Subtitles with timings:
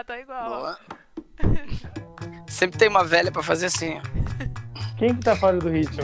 [0.00, 0.48] lá, tá igual.
[0.48, 0.78] Boa.
[2.48, 3.98] Sempre tem uma velha pra fazer assim.
[3.98, 4.02] ó.
[4.98, 6.02] Quem que tá fora do ritmo?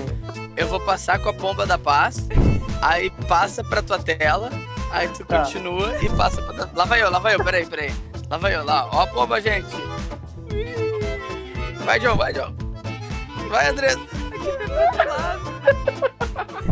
[0.56, 2.28] Eu vou passar com a pomba da paz,
[2.80, 4.50] aí passa pra tua tela,
[4.90, 5.40] aí tu Tá.
[5.42, 6.68] continua e passa pra.
[6.74, 7.92] Lá vai eu, lá vai eu, peraí, peraí.
[8.30, 8.88] Lá vai eu, lá.
[8.92, 9.66] Ó a pomba, gente.
[11.84, 12.54] Vai, John, vai, John.
[13.48, 13.98] Vai, Andressa.
[13.98, 15.56] Do lado.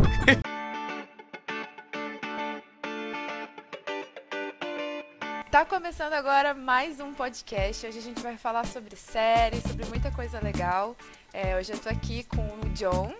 [5.55, 7.87] Tá começando agora mais um podcast.
[7.87, 10.97] Hoje a gente vai falar sobre séries, sobre muita coisa legal.
[11.31, 13.13] É, hoje eu tô aqui com o John.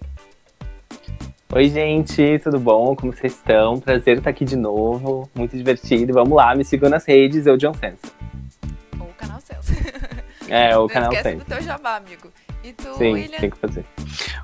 [1.53, 2.93] Oi, gente, tudo bom?
[2.93, 3.79] Como vocês estão?
[3.79, 5.29] Prazer estar aqui de novo.
[5.33, 6.11] Muito divertido.
[6.11, 8.11] Vamos lá, me sigam nas redes, eu, John Sense.
[8.99, 9.71] Ou o canal Celso.
[10.49, 11.45] É, o Não canal esquece Sense.
[11.45, 12.29] do teu jabá, amigo.
[12.61, 13.39] E tu, Sim, William?
[13.39, 13.85] tem que fazer.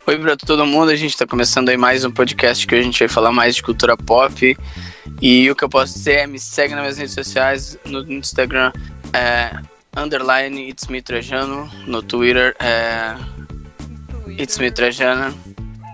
[0.07, 2.85] Oi pra todo mundo, a gente tá começando aí mais um podcast que hoje a
[2.85, 4.57] gente vai falar mais de cultura pop.
[5.21, 8.71] E o que eu posso dizer é me segue nas minhas redes sociais, no Instagram
[9.13, 9.51] é
[9.95, 13.15] underline It's Me Trajano, no Twitter é.
[14.39, 14.71] It's Me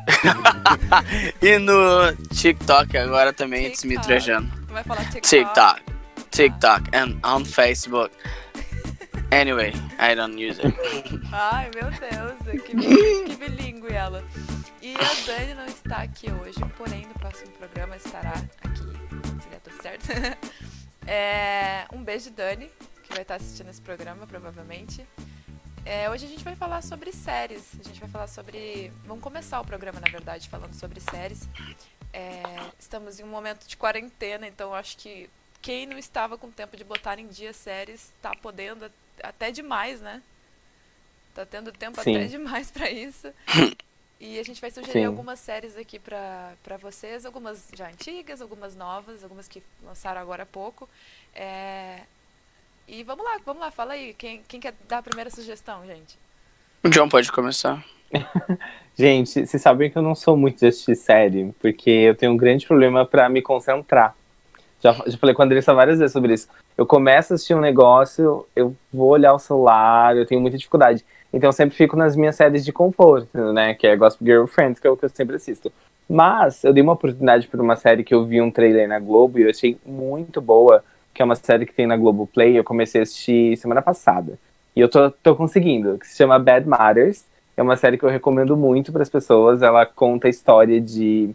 [1.42, 4.08] e no TikTok agora também It's Me TikTok.
[4.08, 4.52] Trajano.
[4.68, 5.28] Vai falar TikTok.
[5.28, 5.82] TikTok,
[6.32, 8.12] TikTok and on Facebook.
[9.32, 10.74] Anyway, I don't use it.
[11.34, 14.24] Ai, meu Deus, que, que bilíngue ela.
[14.82, 18.97] E a Dani não está aqui hoje, porém no próximo programa estará aqui,
[19.88, 20.08] certo.
[21.10, 22.70] É, um beijo, Dani,
[23.02, 25.08] que vai estar assistindo esse programa, provavelmente.
[25.86, 27.64] É, hoje a gente vai falar sobre séries.
[27.80, 28.92] A gente vai falar sobre.
[29.06, 31.48] Vamos começar o programa, na verdade, falando sobre séries.
[32.12, 32.44] É,
[32.78, 35.30] estamos em um momento de quarentena, então acho que
[35.62, 38.92] quem não estava com tempo de botar em dia séries está podendo
[39.24, 40.22] até demais, né?
[41.34, 42.18] Tá tendo tempo Sim.
[42.18, 43.34] até demais pra isso.
[44.20, 45.06] E a gente vai sugerir Sim.
[45.06, 50.44] algumas séries aqui pra, pra vocês, algumas já antigas, algumas novas, algumas que lançaram agora
[50.44, 50.90] há pouco.
[51.36, 52.00] É,
[52.88, 54.14] E vamos lá, vamos lá, fala aí.
[54.16, 56.18] Quem, quem quer dar a primeira sugestão, gente?
[56.84, 57.84] O John pode começar.
[58.98, 62.38] Gente, vocês sabem que eu não sou muito de assistir série, porque eu tenho um
[62.38, 64.16] grande problema pra me concentrar.
[64.82, 66.48] Já, já falei com a Andressa várias vezes sobre isso.
[66.78, 71.06] Eu começo a assistir um negócio, eu vou olhar o celular, eu tenho muita dificuldade.
[71.34, 73.74] Então eu sempre fico nas minhas séries de conforto, né?
[73.74, 75.72] Que é Gospel Girlfriend, que é o que eu sempre assisto.
[76.10, 79.40] Mas eu dei uma oportunidade por uma série que eu vi um trailer na Globo
[79.40, 80.84] e eu achei muito boa,
[81.14, 82.58] que é uma série que tem na Globoplay.
[82.58, 84.40] Eu comecei a assistir semana passada.
[84.76, 87.26] E eu tô, tô conseguindo, que se chama Bad Matters.
[87.58, 89.62] É uma série que eu recomendo muito para as pessoas.
[89.62, 91.32] Ela conta a história de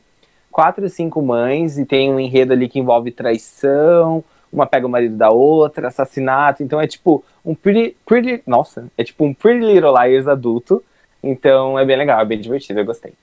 [0.51, 4.91] quatro ou cinco mães e tem um enredo ali que envolve traição, uma pega o
[4.91, 6.63] marido da outra, assassinato.
[6.63, 10.85] Então é tipo um pretty, pretty nossa, é tipo um Pretty Little Liars adulto.
[11.23, 13.15] Então é bem legal, é bem divertido, eu gostei.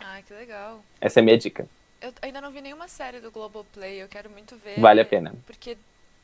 [0.00, 0.80] Ai, que legal.
[1.00, 1.66] Essa é a minha dica.
[2.00, 4.78] Eu ainda não vi nenhuma série do Globoplay, eu quero muito ver.
[4.78, 5.34] Vale a pena.
[5.46, 5.76] Porque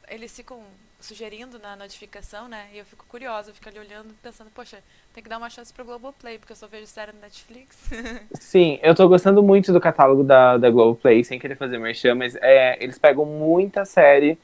[0.09, 0.62] eles ficam
[1.00, 2.69] sugerindo na notificação, né?
[2.72, 4.78] E eu fico curiosa, eu fico ali olhando, pensando, poxa,
[5.12, 7.91] tem que dar uma chance pro Globoplay, porque eu só vejo série no Netflix.
[8.41, 12.34] Sim, eu tô gostando muito do catálogo da, da Globoplay, sem querer fazer merchan, mas
[12.37, 14.39] é, eles pegam muita série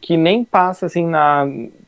[0.00, 1.46] que nem passa assim na,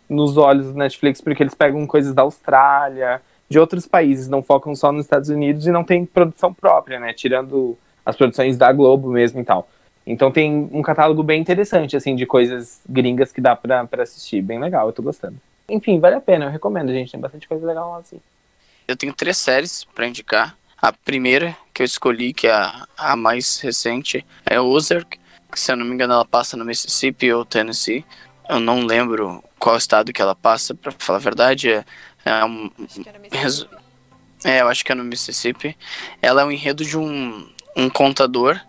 [0.09, 4.75] nos olhos do Netflix, porque eles pegam coisas da Austrália, de outros países, não focam
[4.75, 7.13] só nos Estados Unidos e não tem produção própria, né?
[7.13, 9.69] Tirando as produções da Globo mesmo e tal.
[10.07, 14.41] Então tem um catálogo bem interessante, assim, de coisas gringas que dá pra, pra assistir.
[14.41, 15.37] Bem legal, eu tô gostando.
[15.69, 17.11] Enfim, vale a pena, eu recomendo, gente.
[17.11, 18.21] Tem bastante coisa legal lá, assim.
[18.87, 20.57] Eu tenho três séries pra indicar.
[20.81, 25.19] A primeira que eu escolhi, que é a, a mais recente, é Ozark,
[25.51, 28.05] que se eu não me engano ela passa no Mississippi ou Tennessee.
[28.49, 31.71] Eu não lembro qual estado que ela passa, pra falar a verdade.
[31.71, 31.85] É,
[32.25, 33.77] é um, Mississippi.
[34.45, 35.77] é, eu acho que é no Mississippi.
[36.23, 38.61] Ela é um enredo de um, um contador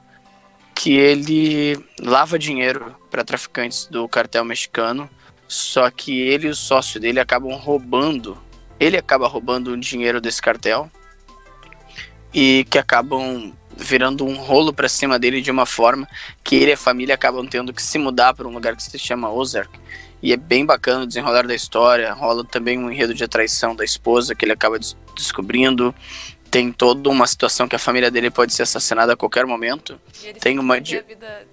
[0.73, 5.09] que ele lava dinheiro para traficantes do cartel mexicano.
[5.47, 8.37] Só que ele e o sócio dele acabam roubando.
[8.79, 10.91] Ele acaba roubando o dinheiro desse cartel.
[12.33, 16.07] E que acabam virando um rolo para cima dele de uma forma
[16.43, 18.97] que ele e a família acabam tendo que se mudar para um lugar que se
[18.99, 19.79] chama Ozark.
[20.21, 22.11] E é bem bacana o desenrolar da história.
[22.11, 25.93] Rola também um enredo de traição da esposa que ele acaba des- descobrindo.
[26.49, 29.99] Tem toda uma situação que a família dele pode ser assassinada a qualquer momento.
[30.23, 31.46] E eles tem uma di- a vida.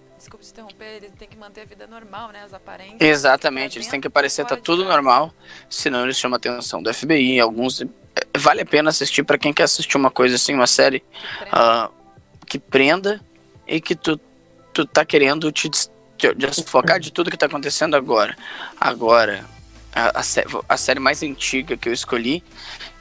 [0.44, 2.42] Te interromper, eles têm que manter a vida normal, né?
[2.44, 3.00] As aparências.
[3.00, 5.32] Exatamente, pra eles têm que parecer tá tudo normal,
[5.70, 7.40] senão eles chamam a atenção do FBI.
[7.40, 7.86] Alguns é,
[8.36, 11.50] vale a pena assistir para quem quer assistir uma coisa assim, uma série Que prenda.
[11.52, 11.90] ah,
[12.46, 13.20] que prenda
[13.66, 14.20] e que tu,
[14.72, 18.36] tu tá querendo te des- te desfocar de tudo que tá acontecendo agora.
[18.80, 19.44] Agora,
[19.94, 22.44] a, a, sé- a série mais antiga que eu escolhi,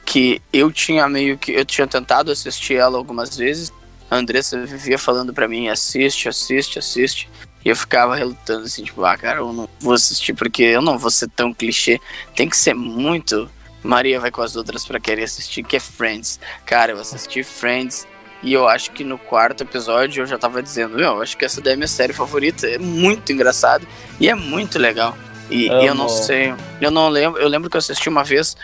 [0.06, 1.52] que eu tinha meio que.
[1.52, 3.70] Eu tinha tentado assistir ela algumas vezes.
[4.14, 7.28] A Andressa vivia falando pra mim, assiste, assiste, assiste.
[7.64, 10.96] E eu ficava relutando assim, tipo, ah, cara, eu não vou assistir porque eu não
[10.96, 12.00] vou ser tão clichê.
[12.36, 13.50] Tem que ser muito.
[13.82, 16.38] Maria vai com as outras para querer assistir, que é Friends.
[16.64, 18.06] Cara, eu assisti Friends
[18.40, 21.44] e eu acho que no quarto episódio eu já tava dizendo, meu, eu acho que
[21.44, 22.68] essa daí é minha série favorita.
[22.68, 23.86] É muito engraçado
[24.20, 25.16] e é muito legal.
[25.50, 28.56] E, e eu não sei, eu não lembro, eu lembro que eu assisti uma vez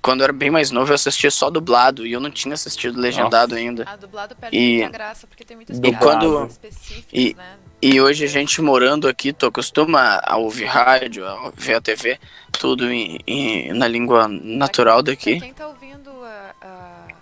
[0.00, 2.98] quando eu era bem mais novo, eu assistia só dublado e eu não tinha assistido
[2.98, 3.66] legendado Nossa.
[3.66, 3.84] ainda.
[3.86, 7.56] A dublado perde e, muita graça, porque tem muitas e quando, específicas, e, né?
[7.80, 12.18] E hoje a gente morando aqui, tu acostuma a ouvir rádio, a ver a TV,
[12.50, 15.36] tudo em, em, na língua natural daqui.
[15.36, 17.14] Pra quem tá ouvindo uh, uh,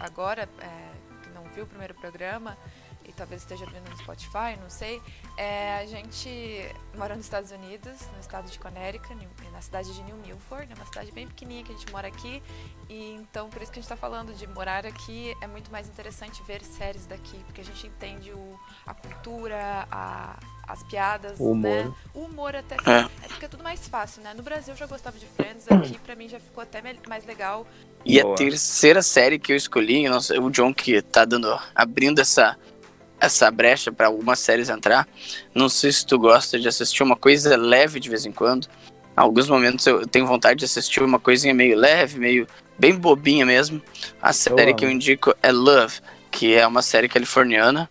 [0.00, 0.66] agora, é,
[1.22, 2.58] que não viu o primeiro programa,
[3.06, 5.00] e talvez esteja vendo no Spotify, não sei,
[5.36, 6.28] é, a gente
[6.96, 9.16] mora nos Estados Unidos, no estado de Connecticut,
[9.52, 12.42] na cidade de New Milford, é uma cidade bem pequenininha que a gente mora aqui,
[12.88, 15.88] e então por isso que a gente está falando de morar aqui, é muito mais
[15.88, 21.50] interessante ver séries daqui, porque a gente entende o, a cultura, a, as piadas, o
[21.50, 21.84] humor.
[21.84, 21.94] né?
[22.14, 23.28] O humor até é.
[23.28, 24.32] fica tudo mais fácil, né?
[24.34, 27.66] No Brasil eu já gostava de Friends, aqui pra mim já ficou até mais legal.
[28.04, 28.34] E Boa.
[28.34, 32.58] a terceira série que eu escolhi, o John que tá dando, abrindo essa
[33.22, 35.08] essa brecha para algumas séries entrar.
[35.54, 38.66] Não sei se tu gosta de assistir uma coisa leve de vez em quando.
[39.16, 42.46] Alguns momentos eu tenho vontade de assistir uma coisinha meio leve, meio
[42.76, 43.80] bem bobinha mesmo.
[44.20, 47.88] A série eu que eu indico é Love, que é uma série californiana,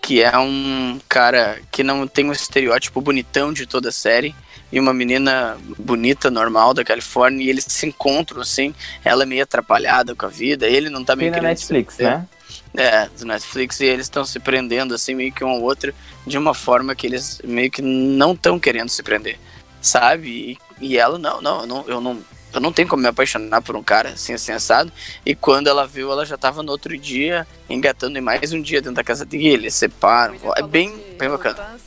[0.00, 4.34] que é um cara que não tem o estereótipo bonitão de toda a série
[4.70, 9.42] e uma menina bonita, normal da Califórnia, e eles se encontram assim, ela é meio
[9.42, 12.28] atrapalhada com a vida, ele não tá meio Tem na Netflix, né?
[12.74, 15.92] É, do Netflix, e eles estão se prendendo assim meio que um ao outro
[16.26, 19.38] de uma forma que eles meio que não estão querendo se prender,
[19.80, 20.58] sabe?
[20.80, 23.62] E, e ela, não, não, eu não, eu não, eu não tenho como me apaixonar
[23.62, 24.92] por um cara assim, assim, assado.
[25.24, 28.80] E quando ela viu, ela já tava no outro dia engatando em mais um dia
[28.80, 30.36] dentro da casa dele, eles separam.
[30.56, 31.78] É bem, bem bacana.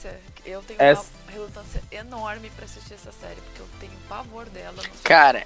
[0.45, 0.93] Eu tenho é...
[0.93, 4.83] uma relutância enorme para assistir essa série, porque eu tenho pavor dela.
[5.03, 5.45] Cara,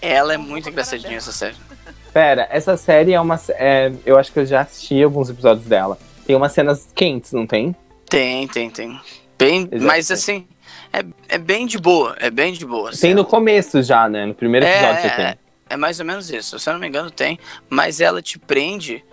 [0.00, 1.56] ela é muito engraçadinha essa série.
[2.14, 3.34] Pera, essa série é uma.
[3.48, 5.98] É, eu acho que eu já assisti alguns episódios dela.
[6.24, 7.74] Tem umas cenas quentes, não tem?
[8.08, 9.00] Tem, tem, tem.
[9.36, 10.46] Bem, mas assim,
[10.92, 12.90] é, é bem de boa, é bem de boa.
[12.90, 13.00] Assim.
[13.00, 14.26] Tem no começo já, né?
[14.26, 15.24] No primeiro episódio é, você tem.
[15.24, 15.38] É,
[15.70, 17.36] é mais ou menos isso, se eu não me engano tem.
[17.68, 19.04] Mas ela te prende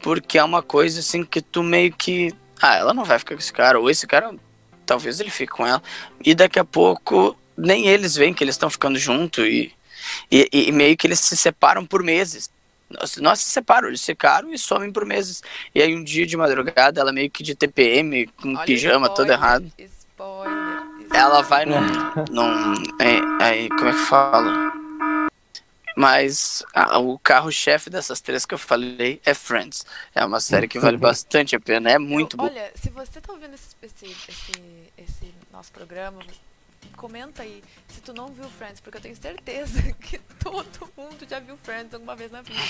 [0.00, 2.34] porque é uma coisa assim que tu meio que.
[2.60, 4.34] Ah, ela não vai ficar com esse cara, ou esse cara,
[4.84, 5.80] talvez ele fique com ela.
[6.24, 9.77] E daqui a pouco, nem eles veem que eles estão ficando junto e
[10.30, 12.50] e, e, meio que eles se separam por meses.
[12.90, 15.42] Nós, nós se separam, eles ficaram e somem por meses.
[15.74, 19.16] E aí um dia de madrugada, ela meio que de TPM, com Olha pijama spoiler,
[19.16, 19.72] todo errado.
[19.78, 20.82] Spoiler,
[21.12, 21.80] ela vai num.
[22.30, 24.72] num é, aí, como é que fala?
[25.96, 29.84] Mas a, o carro-chefe dessas três que eu falei é Friends.
[30.14, 32.48] É uma série que vale bastante a pena, é muito boa.
[32.48, 34.52] Olha, se você tá ouvindo esse, esse, esse,
[34.96, 36.20] esse nosso programa,
[36.98, 41.38] comenta aí se tu não viu Friends, porque eu tenho certeza que todo mundo já
[41.38, 42.60] viu Friends alguma vez na vida.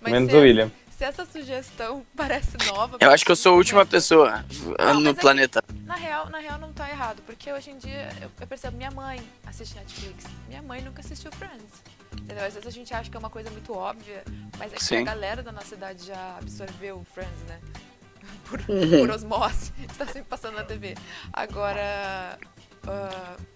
[0.00, 0.70] Mas Menos se, o William.
[0.96, 2.98] Se essa sugestão parece nova.
[3.00, 4.44] Eu acho que eu sou a última pessoa
[4.78, 5.62] não, no é planeta.
[5.62, 8.76] Que, na, real, na real, não tá errado, porque hoje em dia eu, eu, percebo
[8.76, 10.24] minha mãe assiste Netflix.
[10.46, 11.82] Minha mãe nunca assistiu Friends.
[12.12, 12.44] Entendeu?
[12.44, 14.22] Às vezes a gente acha que é uma coisa muito óbvia,
[14.58, 14.98] mas é que Sim.
[14.98, 17.58] a galera da nossa idade já absorveu Friends, né?
[18.50, 19.06] Por, uhum.
[19.06, 20.96] por osmose, está sempre passando na TV.
[21.32, 22.36] Agora,
[22.86, 23.50] uh,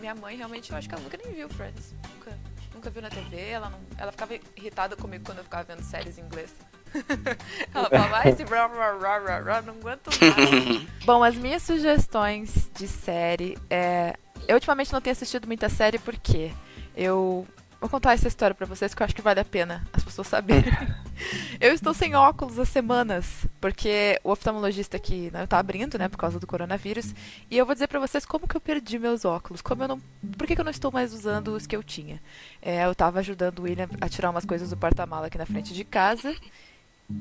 [0.00, 1.94] minha, mãe realmente, eu acho que ela nunca nem viu Friends.
[2.14, 2.38] Nunca,
[2.74, 6.18] nunca viu na TV, ela, não, ela ficava irritada comigo quando eu ficava vendo séries
[6.18, 6.54] em inglês.
[7.74, 10.86] ela falava, ah, esse rá, rá, rá, rá, não aguento mais.
[11.04, 14.16] Bom, as minhas sugestões de série é.
[14.48, 16.52] Eu ultimamente não tenho assistido muita série porque
[16.96, 17.46] eu
[17.82, 20.28] Vou contar essa história para vocês que eu acho que vale a pena as pessoas
[20.28, 20.72] saberem.
[21.60, 26.08] eu estou sem óculos há semanas, porque o oftalmologista aqui não né, tá abrindo, né,
[26.08, 27.12] por causa do coronavírus,
[27.50, 30.00] e eu vou dizer para vocês como que eu perdi meus óculos, como eu não,
[30.38, 32.22] por que, que eu não estou mais usando os que eu tinha.
[32.62, 35.74] É, eu estava ajudando o William a tirar umas coisas do porta-mala aqui na frente
[35.74, 36.32] de casa,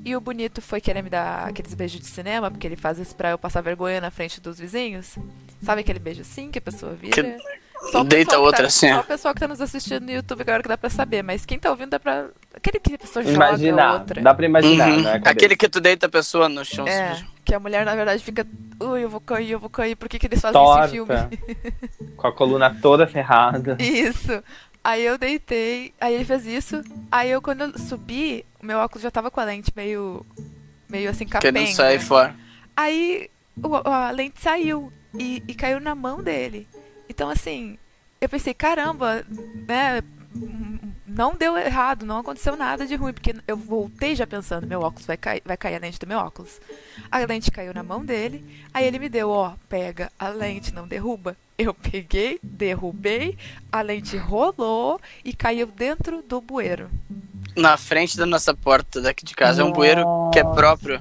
[0.05, 3.15] e o bonito foi querer me dar aqueles beijos de cinema, porque ele faz isso
[3.15, 5.17] pra eu passar vergonha na frente dos vizinhos.
[5.63, 7.15] Sabe aquele beijo assim que a pessoa vira?
[7.15, 7.61] Que...
[7.89, 8.89] Só Deita outra tá, assim.
[8.89, 11.45] Só o pessoal que tá nos assistindo no YouTube agora que dá pra saber, mas
[11.45, 12.27] quem tá ouvindo dá pra.
[12.53, 14.21] Aquele que a pessoa imaginar, joga outra.
[14.21, 15.01] Dá pra imaginar, uhum.
[15.01, 15.21] né?
[15.25, 16.87] Aquele que tu deita a pessoa no chão.
[16.87, 18.45] É, que a mulher na verdade fica.
[18.79, 19.95] Ui, eu vou cair, eu vou cair.
[19.95, 21.13] Por que, que eles fazem Torta, esse filme?
[22.15, 23.77] Com a coluna toda ferrada.
[23.79, 24.43] Isso.
[24.83, 26.81] Aí eu deitei, aí ele fez isso.
[27.11, 30.25] Aí eu, quando eu subi, o meu óculos já tava com a lente meio.
[30.89, 31.53] meio assim, capenga.
[31.53, 32.35] Querendo sair fora.
[32.75, 33.29] Aí
[33.61, 36.67] o, a lente saiu e, e caiu na mão dele.
[37.11, 37.77] Então, assim,
[38.21, 39.25] eu pensei, caramba,
[39.67, 40.01] né?
[41.05, 45.05] não deu errado, não aconteceu nada de ruim, porque eu voltei já pensando, meu óculos
[45.05, 46.61] vai cair, vai cair a lente do meu óculos.
[47.11, 50.87] A lente caiu na mão dele, aí ele me deu, ó, pega a lente, não
[50.87, 51.35] derruba.
[51.57, 53.37] Eu peguei, derrubei,
[53.69, 56.89] a lente rolou e caiu dentro do bueiro.
[57.57, 60.97] Na frente da nossa porta daqui de casa é um bueiro que é próprio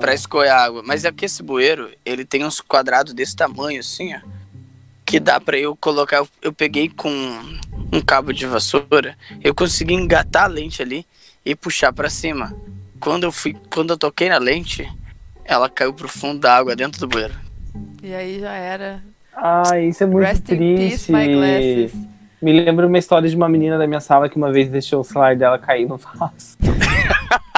[0.00, 0.82] para escoar água.
[0.82, 4.39] Mas é que esse bueiro, ele tem uns quadrados desse tamanho, assim, ó.
[5.10, 6.24] Que dá para eu colocar.
[6.40, 7.10] Eu, peguei com
[7.92, 11.04] um cabo de vassoura, eu consegui engatar a lente ali
[11.44, 12.54] e puxar para cima.
[13.00, 14.88] Quando eu fui, quando eu toquei na lente,
[15.44, 17.34] ela caiu pro fundo da água dentro do bueiro.
[18.00, 19.02] E aí já era.
[19.34, 21.08] Ah, isso é muito Rest in triste.
[21.08, 21.92] peace, my glasses.
[22.40, 25.04] Me lembra uma história de uma menina da minha sala que uma vez deixou o
[25.04, 26.56] celular dela cair no vaso.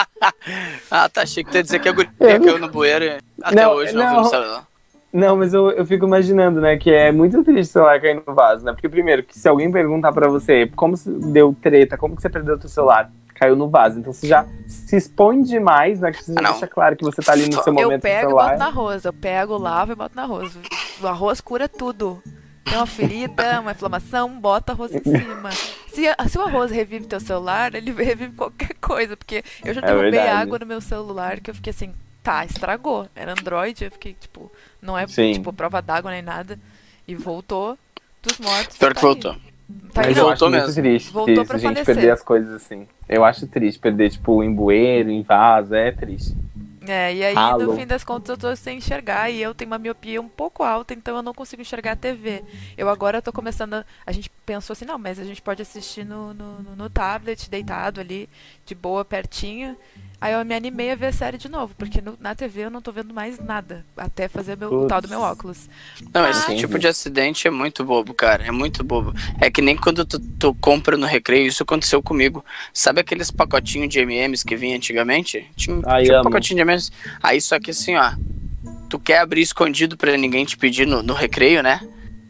[0.91, 3.19] Ah, tá, achei que tu ia dizer que a guria Eu caiu no bueiro e
[3.43, 4.11] até Não, hoje não, não.
[4.11, 4.67] viu o celular.
[5.13, 8.35] Não, mas eu, eu fico imaginando, né, que é muito triste o celular cair no
[8.35, 8.73] vaso, né?
[8.73, 12.31] Porque primeiro, que se alguém perguntar pra você como se deu treta, como que você
[12.31, 13.99] perdeu o seu celular, caiu no vaso.
[13.99, 16.13] Então você já se expõe demais, né?
[16.13, 18.33] Que você já deixa claro que você tá ali no seu momento Eu pego do
[18.33, 19.05] e boto no arroz.
[19.05, 20.59] Eu pego, lavo e boto no arroz.
[21.03, 22.23] O arroz cura tudo.
[22.65, 25.51] Tem uma ferida, uma inflamação, bota arroz em cima.
[25.89, 29.15] Se, se o arroz revive teu celular, ele revive qualquer coisa.
[29.17, 30.31] Porque eu já É derrubei verdade.
[30.41, 31.93] água no meu celular que eu fiquei assim,
[32.23, 33.09] tá, estragou.
[33.15, 34.51] Era Android, eu fiquei, tipo,
[34.81, 35.33] não é Sim.
[35.33, 36.59] tipo prova d'água nem nada.
[37.07, 37.77] E voltou
[38.23, 38.77] dos mortos.
[38.79, 39.35] Pior tá que voltou.
[39.93, 40.83] Tá Mas eu acho Voltou muito mesmo.
[40.83, 41.95] triste Voltou isso, pra a gente falecer.
[41.95, 42.87] perder as coisas assim.
[43.09, 46.35] Eu acho triste perder, tipo, em bueiro, em vaso, é triste.
[46.87, 47.65] É, e aí Ralo.
[47.67, 50.65] no fim das contas eu tô sem enxergar e eu tenho uma miopia um pouco
[50.65, 52.43] alta, então eu não consigo enxergar a TV.
[52.77, 53.75] Eu agora tô começando.
[53.75, 57.49] A, a gente pensou assim, não, mas a gente pode assistir no, no- no tablet,
[57.49, 58.29] deitado ali,
[58.67, 59.77] de boa, pertinho.
[60.23, 62.71] Aí eu me animei a ver a série de novo, porque no- na TV eu
[62.71, 65.69] não tô vendo mais nada, até fazer meu, o tal do meu óculos.
[66.15, 68.45] Não, esse Mas- tipo de acidente é muito bobo, cara.
[68.47, 69.13] É muito bobo.
[69.41, 72.45] É que nem quando tu, tu compra no recreio, isso aconteceu comigo.
[72.73, 75.45] Sabe aqueles pacotinhos de MMs que vinha antigamente?
[75.57, 76.93] Tinha, um- Ai, tinha um pacotinho de MMs.
[77.21, 78.13] Aí só que assim, ó.
[78.89, 81.81] Tu quer abrir escondido pra ninguém te pedir no, no recreio, né?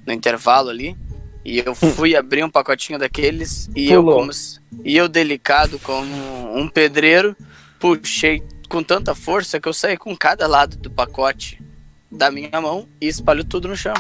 [0.07, 0.97] No intervalo ali.
[1.45, 4.19] E eu fui abrir um pacotinho daqueles e eu, Pulou.
[4.21, 7.37] como, s- e eu delicado como um pedreiro,
[7.83, 11.61] puxei com tanta força que eu saí com cada lado do pacote
[12.09, 13.95] da minha mão e espalhou tudo no chão.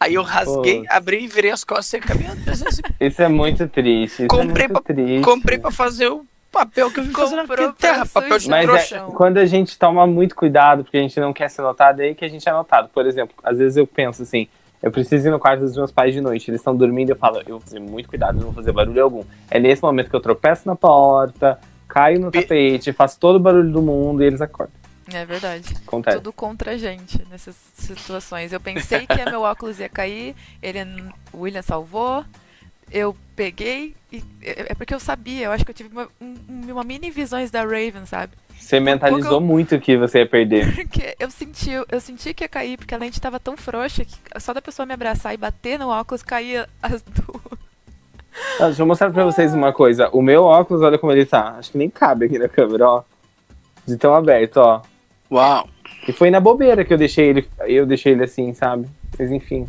[0.00, 2.40] Aí eu rasguei, abri e virei as costas e caminhando.
[2.50, 4.22] assim, Isso é muito triste.
[4.22, 5.24] Isso Comprei é muito triste.
[5.24, 8.50] Comprei pra fazer o papel que eu vim fazer na terra, pra papel de.
[8.50, 8.96] Mas trouxa.
[8.96, 12.06] é, quando a gente toma muito cuidado, porque a gente não quer ser notado, é
[12.06, 12.88] aí que a gente é notado.
[12.88, 14.48] Por exemplo, às vezes eu penso assim,
[14.82, 17.38] eu preciso ir no quarto dos meus pais de noite, eles estão dormindo, eu falo,
[17.46, 19.22] eu vou fazer muito cuidado, não vou fazer barulho algum.
[19.50, 21.60] É nesse momento que eu tropeço na porta,
[21.94, 24.74] caio no Pe- tapete, faço todo o barulho do mundo e eles acordam.
[25.12, 25.74] É verdade.
[25.86, 26.16] Acontece.
[26.16, 28.52] Tudo contra a gente nessas situações.
[28.52, 30.78] Eu pensei que meu óculos ia cair, ele,
[31.32, 32.24] o William salvou,
[32.90, 36.72] eu peguei e é é porque eu sabia, eu acho que eu tive uma, um-
[36.72, 38.32] uma mini visões da Raven, sabe?
[38.58, 40.72] Você mentalizou eu- muito que você ia perder.
[40.74, 44.16] Porque eu senti, eu senti que ia cair, porque a lente tava tão frouxa que
[44.40, 47.53] só da pessoa me abraçar e bater no óculos caía as duas.
[48.58, 50.08] Ah, deixa eu mostrar pra vocês uma coisa.
[50.12, 51.56] O meu óculos, olha como ele tá.
[51.58, 53.02] Acho que nem cabe aqui na câmera, ó.
[53.86, 54.82] De tão aberto, ó.
[55.30, 55.68] Uau.
[56.06, 58.88] E foi na bobeira que eu deixei ele, eu deixei ele assim, sabe?
[59.18, 59.68] Mas enfim.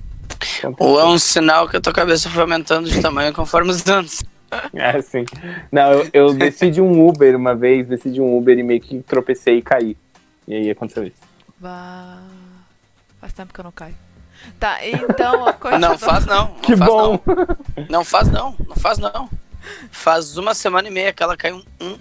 [0.80, 4.24] Ou é um sinal que a tua cabeça foi aumentando de tamanho conforme os anos.
[4.74, 5.26] É assim.
[5.72, 8.80] Não, eu, eu desci de um Uber uma vez, desci de um Uber e meio
[8.80, 9.98] que tropecei e caí.
[10.48, 11.18] E aí aconteceu isso.
[11.60, 12.20] Bah,
[13.20, 13.96] faz tempo que eu não caio.
[14.60, 15.46] Tá, então,
[15.80, 16.48] Não faz não.
[16.48, 17.20] Não Que faz bom!
[17.26, 17.86] Não.
[17.90, 18.56] não faz não.
[18.68, 19.30] Não faz não.
[19.92, 21.98] Faz uma semana e meia que ela caiu um, um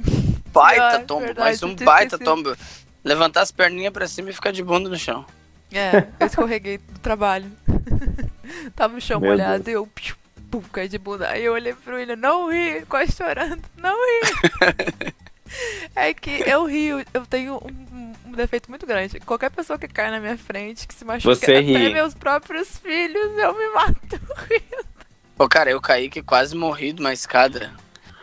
[0.52, 2.56] baita Ah, tombo, verdade, mas um baita tombo.
[3.02, 5.24] Levantar as perninhas pra cima e ficar de bunda no chão.
[5.72, 7.50] É, eu escorreguei do trabalho.
[8.76, 9.88] Tava no chão Meu molhado e eu
[10.50, 11.28] pum, caí de bunda.
[11.28, 15.14] Aí eu olhei pro William, não ri, quase chorando, não ri.
[15.94, 19.20] é que eu rio, eu tenho um, um defeito muito grande.
[19.20, 21.92] Qualquer pessoa que cai na minha frente, que se machuca, Você até ri.
[21.92, 24.20] meus próprios filhos, eu me mato
[24.50, 24.84] rindo.
[25.38, 27.72] Ô, cara, eu caí que quase morri de uma escada.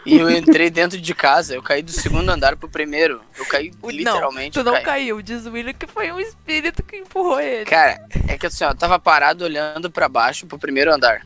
[0.05, 3.21] E eu entrei dentro de casa, eu caí do segundo andar pro primeiro.
[3.38, 4.57] Eu caí O- literalmente.
[4.57, 4.83] não, tu não caí.
[4.83, 7.65] caiu, diz o William que foi um espírito que empurrou ele.
[7.65, 11.21] Cara, é que assim, ó, eu tava parado olhando pra baixo pro primeiro andar.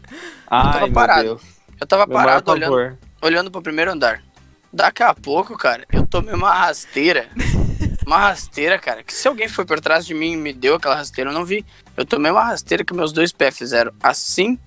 [0.50, 1.24] Ai, tava meu parado.
[1.24, 1.42] Deus.
[1.80, 4.22] Eu tava Meu parado olhando, olhando pro primeiro andar.
[4.72, 7.30] Daqui a pouco, cara, eu tomei uma rasteira.
[8.06, 10.96] Uma rasteira, cara, que se alguém foi por trás de mim e me deu aquela
[10.96, 11.66] rasteira, eu não vi.
[11.98, 14.60] Eu tomei uma rasteira que meus dois pés fizeram assim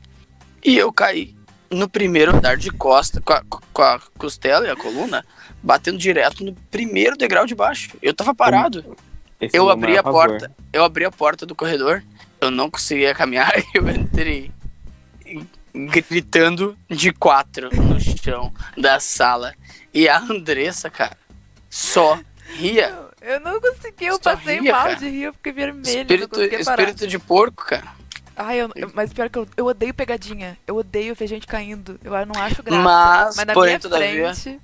[0.64, 1.37] e eu caí
[1.71, 5.25] no primeiro andar de costa, com a, com a costela e a coluna,
[5.62, 7.97] batendo direto no primeiro degrau de baixo.
[8.02, 8.97] Eu tava parado.
[9.40, 10.28] Esse é Eu abri maior a pavor.
[10.28, 12.02] porta, eu abri a porta do corredor,
[12.40, 14.50] eu não conseguia caminhar, eu entrei
[15.75, 19.55] gritando de quatro no chão da sala.
[19.92, 21.16] E a Andressa, cara,
[21.71, 22.18] só
[22.54, 22.95] ria.
[23.21, 24.97] Eu não consegui, eu Só passei ria, mal cara.
[24.97, 27.99] de rir, eu fiquei vermelho, Espírito, espírito de porco, cara.
[28.37, 30.57] Ai, eu, mas pior que eu, eu odeio pegadinha.
[30.64, 31.99] Eu odeio ver gente caindo.
[32.04, 32.83] Eu não acho graça.
[32.83, 34.61] Mas, na porém, minha todavia, frente.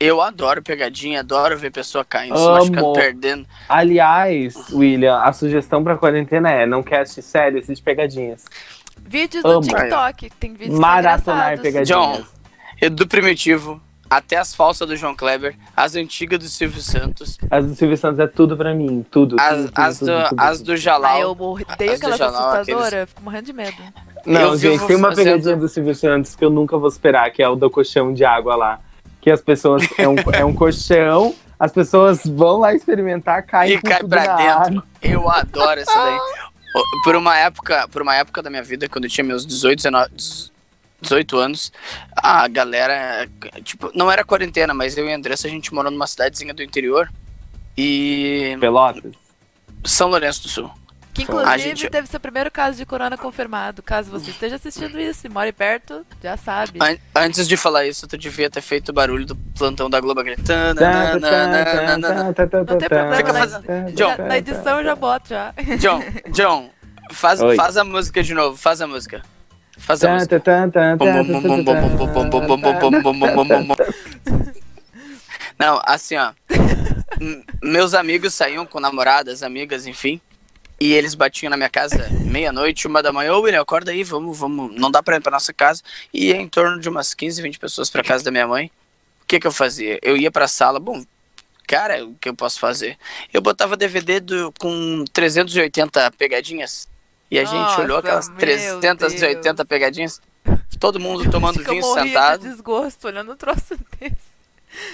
[0.00, 2.52] Eu adoro pegadinha, adoro ver pessoa caindo, se Amo.
[2.54, 3.46] machucando, perdendo.
[3.68, 8.44] Aliás, William, a sugestão pra quarentena é não quer assistir série, assiste pegadinhas.
[8.96, 9.60] Vídeos Amo.
[9.60, 10.30] do TikTok.
[10.40, 11.60] Tem vídeos Maratonar engraçados.
[11.62, 11.88] pegadinhas.
[11.88, 12.24] John,
[12.80, 13.78] E do Primitivo,
[14.10, 18.18] até as falsas do João Kleber, as antigas do Silvio Santos, As do Silvio Santos
[18.20, 19.04] é tudo pra mim.
[19.10, 19.36] Tudo.
[19.38, 21.12] as, tudo, tudo, as, tudo, do, tudo, as do Jalal.
[21.12, 22.86] Ai, eu morri- odeio As do aquelas Jalal, assustadoras.
[22.86, 23.76] aqueles- Eu fico morrendo de medo.
[24.26, 27.42] Não, Eu gente, tem uma pegadinha do Silvio Santos que eu nunca vou superar, que
[27.42, 28.80] é o do colchão de água lá.
[29.20, 29.82] Que as pessoas.
[29.98, 34.52] É um, é um colchão, as pessoas vão lá experimentar, caem E cai pra dentro.
[34.52, 34.84] água.
[35.02, 36.18] Eu adoro essa daí.
[37.02, 40.10] Por uma época, por uma época da minha vida, quando eu tinha meus 18, 19,
[41.00, 41.72] 18 anos,
[42.16, 43.28] a galera,
[43.62, 46.62] tipo, não era quarentena, mas eu e a Andressa, a gente morou numa cidadezinha do
[46.62, 47.08] interior.
[47.76, 49.12] E Pelotas.
[49.84, 50.70] São Lourenço do Sul.
[51.14, 53.82] Que A inclusive gente- teve seu primeiro caso de corona confirmado.
[53.82, 56.78] Caso você esteja assistindo isso e more perto, já sabe.
[56.80, 60.22] An- antes de falar isso, tu devia ter feito o barulho do plantão da Globo
[60.22, 60.80] gritando.
[60.80, 64.16] Não tem problema, Fica na, fazendo- John.
[64.26, 65.52] na edição eu já boto já.
[65.78, 66.00] John,
[66.30, 66.70] John,
[67.12, 67.56] faz, Oi.
[67.56, 69.22] faz a música de novo, faz a música
[69.88, 70.36] fazer a música.
[75.58, 76.32] Não, assim, ó.
[77.62, 80.20] meus amigos saíam com namoradas, amigas, enfim.
[80.78, 83.32] E eles batiam na minha casa meia-noite, uma da manhã.
[83.32, 84.78] Ô, William, acorda aí, vamos, vamos.
[84.78, 85.82] Não dá pra ir pra nossa casa.
[86.12, 88.70] E ia em torno de umas 15, 20 pessoas pra casa da minha mãe.
[89.22, 89.98] O que que eu fazia?
[90.02, 91.02] Eu ia pra sala, bom,
[91.66, 92.96] cara, o que eu posso fazer?
[93.32, 96.88] Eu botava DVD do, com 380 pegadinhas
[97.30, 99.68] e a gente Nossa, olhou aquelas meu 380 Deus.
[99.68, 100.20] pegadinhas.
[100.80, 102.42] Todo mundo tomando eu vinho sentado.
[102.42, 104.38] de desgosto olhando um troço desse.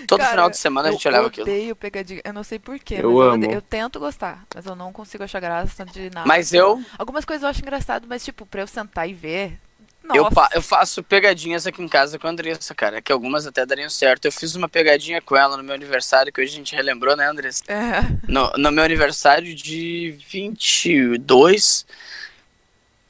[0.07, 1.47] Todo Cara, final de semana a gente eu olhava aquilo.
[1.47, 2.21] odeio pegadinha.
[2.25, 3.35] Eu não sei porquê, Eu mas eu, amo.
[3.45, 4.45] odeio- eu tento gostar.
[4.55, 6.27] Mas eu não consigo achar graça de nada.
[6.27, 9.59] Mas eu, Algumas coisas eu acho engraçado, mas tipo, pra eu sentar e ver.
[10.03, 10.19] Nossa.
[10.19, 13.01] eu, eu faço pegadinhas aqui em casa com a Andressa, cara.
[13.01, 14.27] Que algumas até dariam certo.
[14.27, 17.29] Eu fiz uma pegadinha com ela no meu aniversário, que hoje a gente relembrou, né,
[17.29, 17.63] Andressa?
[17.69, 18.01] É.
[18.29, 21.87] No, no meu aniversário de 22,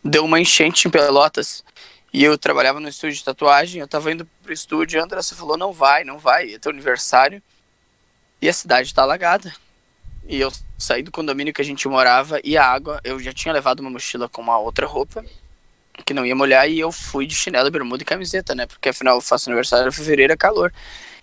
[0.04, 1.64] deu uma enchente em Pelotas.
[2.12, 5.56] E eu trabalhava no estúdio de tatuagem, eu tava indo pro estúdio, a Andressa falou,
[5.56, 7.42] não vai, não vai, é teu aniversário.
[8.40, 9.52] E a cidade tá alagada.
[10.28, 13.52] E eu saí do condomínio que a gente morava, e a água, eu já tinha
[13.52, 15.24] levado uma mochila com uma outra roupa,
[16.04, 18.66] que não ia molhar, e eu fui de chinelo, bermuda e camiseta, né?
[18.66, 20.72] Porque afinal eu faço aniversário em fevereiro, é calor.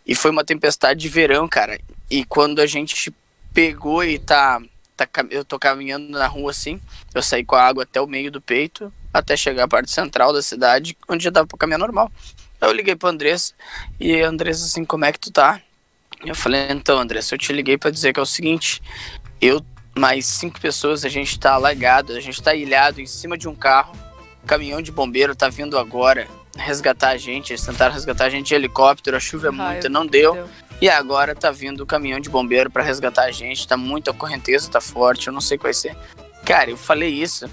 [0.05, 1.79] E foi uma tempestade de verão, cara.
[2.09, 3.13] E quando a gente
[3.53, 4.61] pegou e tá,
[4.95, 6.79] tá eu tô caminhando na rua assim,
[7.13, 10.33] eu saí com a água até o meio do peito, até chegar à parte central
[10.33, 12.11] da cidade, onde já dava pra caminhar normal.
[12.59, 13.53] Aí eu liguei pra Andressa,
[13.99, 15.61] e a Andressa assim, como é que tu tá?
[16.23, 18.81] Eu falei, então Andressa, eu te liguei pra dizer que é o seguinte,
[19.41, 19.65] eu,
[19.97, 23.55] mais cinco pessoas, a gente tá alagado, a gente tá ilhado em cima de um
[23.55, 23.95] carro,
[24.43, 28.47] o caminhão de bombeiro tá vindo agora resgatar a gente, eles tentaram resgatar a gente
[28.47, 30.33] de helicóptero, a chuva é muita, não deu.
[30.33, 30.49] Deu.
[30.81, 33.67] E agora tá vindo o caminhão de bombeiro pra resgatar a gente.
[33.67, 35.95] Tá muito, a correnteza tá forte, eu não sei o que vai ser.
[36.43, 37.47] Cara, eu falei isso.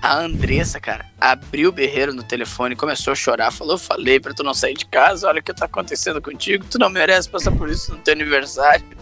[0.00, 4.42] A Andressa, cara, abriu o berreiro no telefone, começou a chorar, falou: falei pra tu
[4.44, 7.68] não sair de casa, olha o que tá acontecendo contigo, tu não merece passar por
[7.68, 8.84] isso no teu aniversário.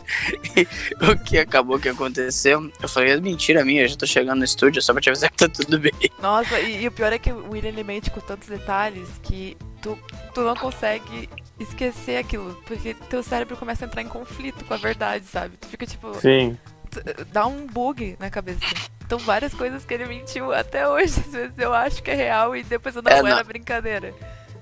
[0.56, 0.66] E
[1.11, 2.70] o que acabou que aconteceu?
[2.80, 5.30] Eu falei: É mentira minha, eu já tô chegando no estúdio só pra te avisar
[5.30, 5.92] que tá tudo bem.
[6.22, 9.56] Nossa, e, e o pior é que o William ele mente com tantos detalhes que
[9.82, 9.98] tu,
[10.32, 11.28] tu não consegue
[11.59, 12.54] esquecer aquilo.
[12.66, 15.56] Porque teu cérebro começa a entrar em conflito com a verdade, sabe?
[15.56, 16.14] Tu fica tipo.
[16.20, 16.56] Sim.
[16.90, 18.61] t- dá um bug na cabeça.
[19.06, 22.54] Então várias coisas que ele mentiu até hoje, às vezes eu acho que é real
[22.56, 23.44] e depois eu não É, era não.
[23.44, 24.12] brincadeira.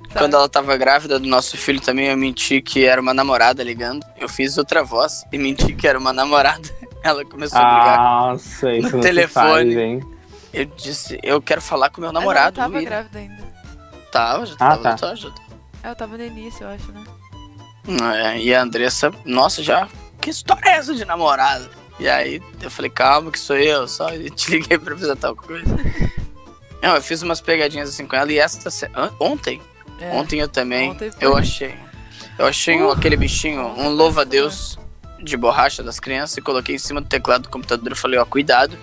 [0.08, 0.14] sabe?
[0.18, 4.04] Quando ela tava grávida do nosso filho também, eu menti que era uma namorada ligando.
[4.18, 6.68] Eu fiz outra voz e menti que era uma namorada.
[7.02, 7.98] Ela começou a brigar.
[7.98, 9.46] Nossa, isso No não telefone.
[9.46, 10.00] faz, hein?
[10.54, 12.58] Eu disse, eu quero falar com meu namorado.
[12.58, 12.88] Eu não tava William.
[12.90, 13.44] grávida ainda.
[14.10, 14.90] Tava, já Ah, tava tá.
[14.90, 15.40] na tua ajuda.
[15.82, 17.04] É, eu tava no início, eu acho, né?
[18.24, 19.86] É, e a Andressa, nossa, já.
[20.20, 21.68] Que história é essa de namorada?
[21.98, 25.64] E aí eu falei, calma que sou eu, só te liguei pra avisar tal coisa.
[26.82, 29.60] Não, eu fiz umas pegadinhas assim com ela e an- ontem,
[30.00, 30.10] É.
[30.10, 31.74] ontem eu também, Ontem eu achei.
[32.38, 34.76] Eu achei Uh, aquele bichinho, um louva-a-Deus
[35.22, 38.24] de borracha das crianças e coloquei em cima do teclado do computador e falei, ó,
[38.26, 38.76] cuidado,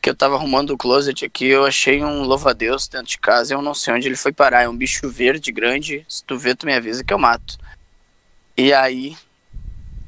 [0.00, 3.62] que eu tava arrumando o closet aqui, eu achei um louva-a-Deus dentro de casa, eu
[3.62, 6.66] não sei onde ele foi parar, é um bicho verde grande, se tu vê, tu
[6.66, 7.56] me avisa que eu mato.
[8.56, 9.16] E aí,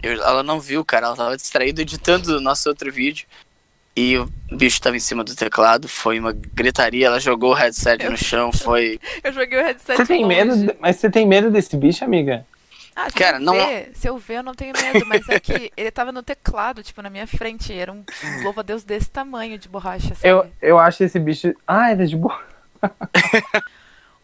[0.04, 3.26] eu- ela não viu, cara, ela tava distraída editando o nosso outro vídeo.
[3.96, 8.08] e o bicho tava em cima do teclado, foi uma gritaria, ela jogou o headset
[8.08, 8.98] no chão, foi.
[9.22, 10.34] Eu joguei o headset Você tem longe.
[10.36, 10.56] medo?
[10.66, 12.44] de- Mas você tem medo desse bicho, amiga?
[12.96, 15.38] Ah, se Cara, eu não- ver, se eu ver, eu não tenho medo, mas é
[15.38, 17.72] que ele tava no teclado, tipo, na minha frente.
[17.72, 18.04] Era um
[18.42, 20.28] louva-a-Deus desse tamanho de borracha, sabe?
[20.28, 21.54] Eu, eu acho esse bicho.
[21.66, 22.40] Ah, ele é de boa.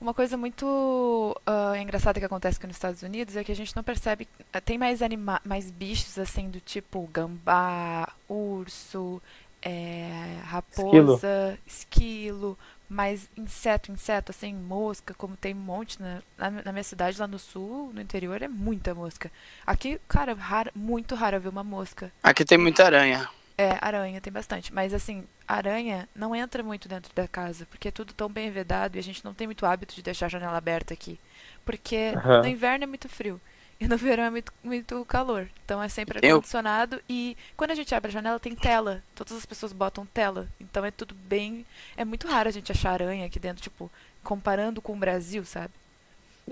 [0.00, 3.76] Uma coisa muito ah, engraçada que acontece aqui nos Estados Unidos é que a gente
[3.76, 4.26] não percebe.
[4.52, 9.20] ah, Tem mais, anima mais bichos assim do tipo gambá, urso,
[9.62, 12.56] é, raposa, esquilo.
[12.88, 17.26] mais inseto, inseto, assim, mosca, como tem um monte na, na, na minha cidade lá
[17.28, 19.30] no sul, no interior, é muita mosca.
[19.66, 22.10] Aqui, cara, raro, muito raro ver uma mosca.
[22.22, 23.28] Aqui tem muita aranha.
[23.60, 24.72] É, aranha tem bastante.
[24.72, 28.96] Mas assim, aranha não entra muito dentro da casa, porque é tudo tão bem vedado
[28.96, 31.18] e a gente não tem muito hábito de deixar a janela aberta aqui.
[31.64, 32.42] Porque Aham.
[32.42, 33.40] no inverno é muito frio.
[33.78, 35.48] E no verão é muito, muito calor.
[35.64, 37.00] Então é sempre Eu- ar-condicionado.
[37.08, 39.02] E quando a gente abre a janela tem tela.
[39.14, 40.48] Todas as pessoas botam tela.
[40.60, 41.64] Então é tudo bem.
[41.96, 43.90] É muito raro a gente achar aranha aqui dentro, tipo,
[44.22, 45.72] comparando com o Brasil, sabe?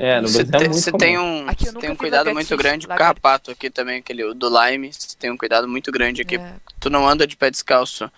[0.01, 2.95] É, no Você Brasil é você tem um, Aqui tem um cuidado muito grande com
[2.95, 4.93] o carrapato aqui também, aquele o do Lime.
[4.93, 6.37] Você tem um cuidado muito grande aqui.
[6.37, 8.09] É, Tu não anda de pé descalço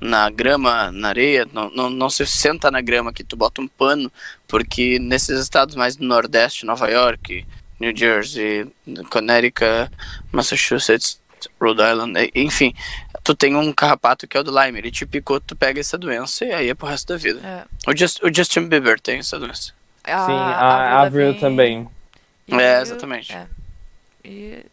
[0.00, 3.68] na grama, na areia, não, não, não se senta na grama aqui, tu bota um
[3.68, 4.10] pano,
[4.48, 7.46] porque nesses estados mais do Nordeste, Nova York,
[7.78, 8.66] New Jersey,
[9.10, 9.90] Connecticut,
[10.32, 11.20] Massachusetts,
[11.60, 12.74] Rhode Island, e- enfim,
[13.22, 15.98] tu tem um carrapato que é o do Lyme, ele te picou, tu pega essa
[15.98, 17.40] doença e aí é pro resto da vida.
[17.44, 17.90] é.
[17.90, 19.75] O, Just- o Justin Bieber tem essa doença.
[20.06, 21.88] Sim, a Avril Lavigne também.
[22.48, 23.32] e É, o- exatamente.
[23.32, 23.46] é.
[24.24, 24.64] E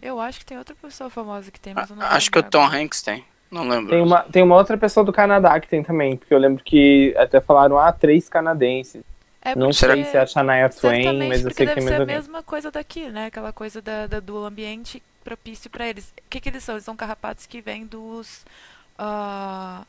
[0.00, 2.38] eu acho que tem outra pessoa famosa que tem, mas eu não A- Acho que
[2.38, 2.76] o lembrar Tom.
[2.76, 3.90] Hanks tem, não lembro.
[3.90, 7.14] Tem uma, tem uma outra pessoa do Canadá que tem também, porque eu lembro que
[7.16, 9.02] até falaram, ah, três canadenses.
[9.42, 11.84] É Não sei se é a Shania Twain, mas eu porque sei que deve tem
[11.84, 12.16] ser mais a alguém.
[12.16, 13.26] mesma coisa daqui, né?
[13.26, 16.12] Aquela coisa da, da- do ambiente propício pra eles.
[16.18, 16.74] O que, que eles são?
[16.74, 18.44] Eles são carrapatos que vêm dos.
[18.98, 19.84] ah,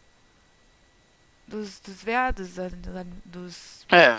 [1.48, 2.52] dos, dos veados,
[3.26, 3.86] dos.
[3.92, 4.18] É,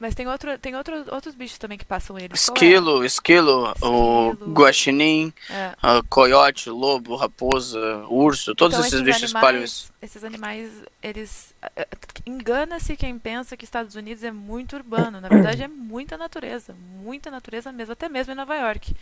[0.00, 2.44] Mas tem, outro, tem outro, outros bichos também que passam eles.
[2.46, 2.58] Qual é?
[2.58, 4.52] esquilo, esquilo, o Esquilo.
[4.52, 5.72] guaxinim, É.
[6.08, 7.78] Coiote, lobo, raposa,
[8.08, 9.92] urso, todos Então, esses, bichos espalham isso.
[10.02, 11.54] Esses animais, eles.
[11.62, 11.88] eh, eh,
[12.26, 15.20] Engana-se quem pensa que Estados Unidos é muito urbano.
[15.20, 16.74] Na verdade, é muita natureza.
[17.00, 18.94] Muita natureza mesmo, até mesmo em Nova York.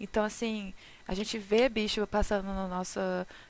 [0.00, 0.74] Então, assim,
[1.06, 2.98] a gente vê bicho passando no nosso,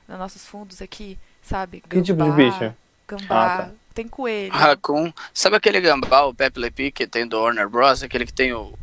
[0.07, 1.81] nos nossos fundos aqui, sabe?
[1.89, 2.73] Que tipo de bicho?
[3.17, 3.71] Gambá, Ah, tá.
[3.93, 4.51] tem coelho.
[4.53, 5.11] Raccoon.
[5.33, 8.53] Sabe aquele gambá, o Pepe Le Pew, que tem do Warner Bros, aquele que tem
[8.53, 8.73] o,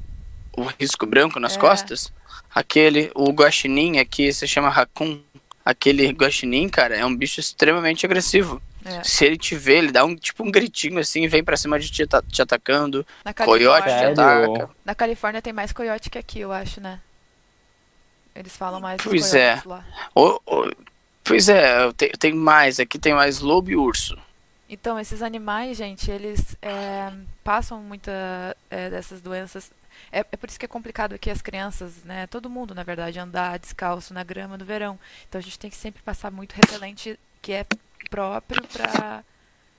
[0.57, 1.59] o risco branco nas É.
[1.59, 2.13] costas?
[2.55, 5.21] Aquele, o guaxinim aqui se chama raccoon.
[5.65, 8.61] Aquele guaxinim, cara, é um bicho extremamente agressivo.
[8.85, 9.03] É.
[9.05, 11.91] Se ele te vê, ele dá um tipo um gritinho assim, vem pra cima de
[11.91, 13.07] ti, tá, te atacando.
[13.25, 14.71] Na Coiote te ataca.
[14.85, 16.99] na Califórnia tem mais coiote que aqui, eu acho, né?
[18.35, 19.69] Eles falam mais dos Pois coiotes é.
[19.69, 19.85] lá.
[20.15, 20.71] Ô, ô,
[21.29, 24.19] pois é, tem, tem mais, aqui tem mais lobo e urso.
[24.69, 27.11] Então, esses animais, gente, eles é,
[27.45, 29.71] passam muita é, dessas doenças.
[30.13, 32.27] É, é por isso que é complicado aqui as crianças, né?
[32.27, 34.99] Todo mundo, na verdade, andar descalço na grama no verão.
[35.29, 37.65] Então a gente tem que sempre passar muito repelente que é
[38.11, 39.25] próprio para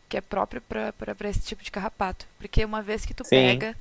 [0.07, 3.29] que é próprio para esse tipo de carrapato, porque uma vez que tu Sim.
[3.29, 3.75] pega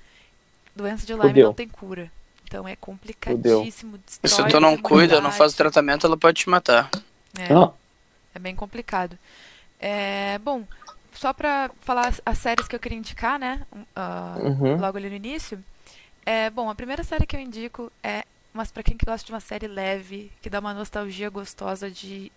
[0.77, 1.47] doença de Lyme Fudeu.
[1.47, 2.13] não tem cura.
[2.45, 5.57] Então é complicadíssimo, Se tu não cuida, não faz imunidade.
[5.57, 6.91] tratamento, ela pode te matar.
[7.37, 7.55] É.
[7.55, 7.73] Ó,
[8.35, 9.19] É bem complicado.
[9.81, 10.65] É, bom,
[11.13, 13.67] só pra falar as, as séries que eu queria indicar, né?
[13.95, 14.77] ah, Uhum.
[14.77, 15.63] Logo ali no início.
[16.25, 19.33] É, bom, a primeira série que eu indico é, mas para quem que gosta de
[19.33, 22.31] uma série leve, que dá uma nostalgia gostosa de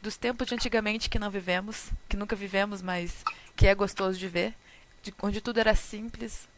[0.00, 3.22] dos tempos de antigamente que não vivemos, que nunca vivemos, mas
[3.54, 4.54] que é gostoso de ver,
[5.02, 6.48] de, onde tudo era simples.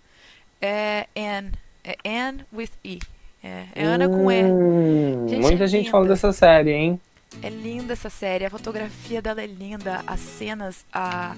[0.61, 1.53] É Anne,
[1.85, 2.99] é Anne with E.
[3.43, 4.43] É, é Ana com E.
[4.45, 6.15] Hum, Gente, muita é gente fala linda.
[6.15, 7.01] dessa série, hein?
[7.43, 11.37] É linda essa série, a fotografia dela é linda, as cenas, a,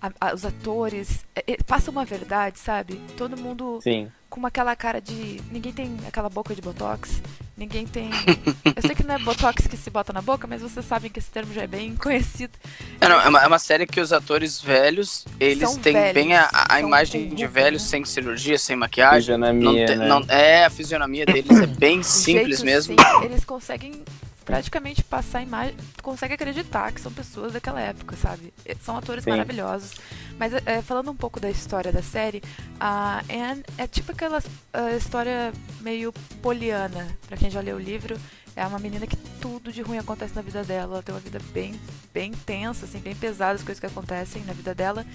[0.00, 3.00] a- a- os atores, é- é- passa uma verdade, sabe?
[3.16, 4.10] Todo mundo Sim.
[4.28, 5.40] com aquela cara de.
[5.50, 7.20] Ninguém tem aquela boca de botox,
[7.56, 8.10] ninguém tem.
[8.76, 11.18] Eu sei que não é botox que se bota na boca, mas vocês sabem que
[11.18, 12.52] esse termo já é bem conhecido.
[13.00, 16.14] É, não, é, uma, é uma série que os atores velhos, eles São têm velhos,
[16.14, 17.88] bem a, a imagem de roupa, velhos né?
[17.88, 19.36] sem cirurgia, sem maquiagem.
[19.36, 20.06] Não Fisionomia, tem- né?
[20.06, 22.94] não- é, a fisionomia deles é bem simples jeito mesmo.
[22.94, 24.04] sim, eles conseguem
[24.50, 25.76] praticamente passar a imagem.
[25.96, 28.52] Tu consegue acreditar que são pessoas daquela época, sabe?
[28.64, 29.30] Eh, São atores Sim.
[29.30, 29.92] maravilhosos.
[30.38, 32.42] Mas eh, falando um pouco da história da série,
[32.78, 38.18] a Anne é tipo aquela ah, história meio poliana, pra quem já leu o livro.
[38.56, 40.94] É uma menina que tudo de ruim acontece na vida dela.
[40.94, 41.80] Ela tem uma vida bem,
[42.12, 45.06] bem tensa, assim, bem pesada as coisas que acontecem na vida dela.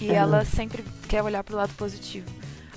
[0.00, 0.14] E Uhum.
[0.14, 2.26] ela sempre quer olhar pro lado positivo.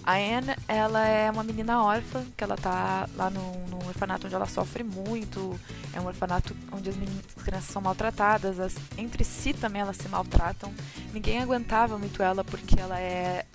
[0.10, 4.34] A Anne, ela é uma menina órfã, que ela tá lá no, no orfanato onde
[4.34, 5.60] ela sofre muito.
[5.94, 9.98] É um orfanato onde as, meninas, as crianças são maltratadas, as, entre si também elas
[9.98, 10.74] se maltratam.
[11.14, 13.46] Ninguém aguentava muito ela porque ela é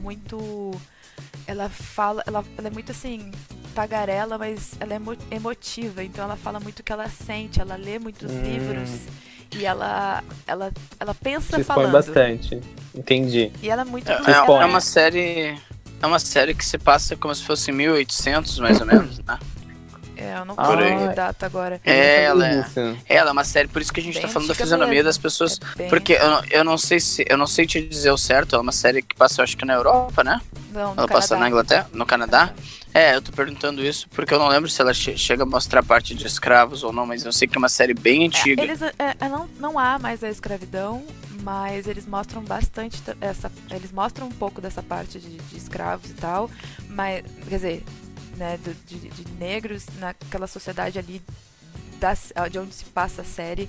[0.00, 0.70] muito.
[1.46, 2.24] Ela fala.
[2.26, 3.30] Ela, ela é muito assim.
[3.74, 7.76] Tagarela, mas ela é emo, emotiva, então ela fala muito o que ela sente, ela
[7.76, 8.42] lê muitos hum.
[8.42, 9.06] livros
[9.54, 11.92] e ela, ela, ela pensa Se falando.
[11.92, 12.60] bastante.
[12.94, 13.52] Entendi.
[13.62, 14.10] E ela é muito.
[14.10, 15.56] É, é, é uma série.
[16.02, 19.38] É uma série que se passa como se fosse 1800, mais ou menos, né?
[20.20, 21.80] É, eu não lembro a data agora.
[21.82, 22.64] É, ela é,
[23.08, 25.04] ela é uma série, por isso que a gente bem tá falando da fisionomia mesmo.
[25.04, 25.58] das pessoas.
[25.78, 27.24] É porque eu, eu não sei se.
[27.26, 29.64] Eu não sei te dizer o certo, é uma série que passa, eu acho que
[29.64, 30.38] na Europa, né?
[30.72, 31.14] Não, ela Canadá.
[31.14, 32.52] passa na Inglaterra, no Canadá.
[32.92, 35.82] É, eu tô perguntando isso porque eu não lembro se ela che chega a mostrar
[35.82, 38.60] parte de escravos ou não, mas eu sei que é uma série bem antiga.
[38.60, 41.02] É, eles, é, é, não, não há mais a escravidão,
[41.42, 43.50] mas eles mostram bastante essa.
[43.70, 46.50] Eles mostram um pouco dessa parte de, de escravos e tal.
[46.88, 47.84] Mas, quer dizer,
[48.36, 51.22] né, de, de, de negros naquela sociedade ali
[51.98, 52.14] da,
[52.48, 53.68] de onde se passa a série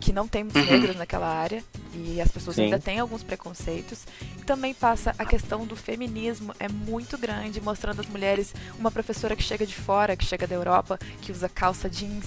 [0.00, 0.70] que não tem muitos uhum.
[0.70, 1.62] negros naquela área
[1.94, 2.64] e as pessoas Sim.
[2.64, 4.06] ainda têm alguns preconceitos.
[4.38, 9.34] E também passa a questão do feminismo, é muito grande, mostrando as mulheres, uma professora
[9.34, 12.26] que chega de fora, que chega da Europa, que usa calça jeans,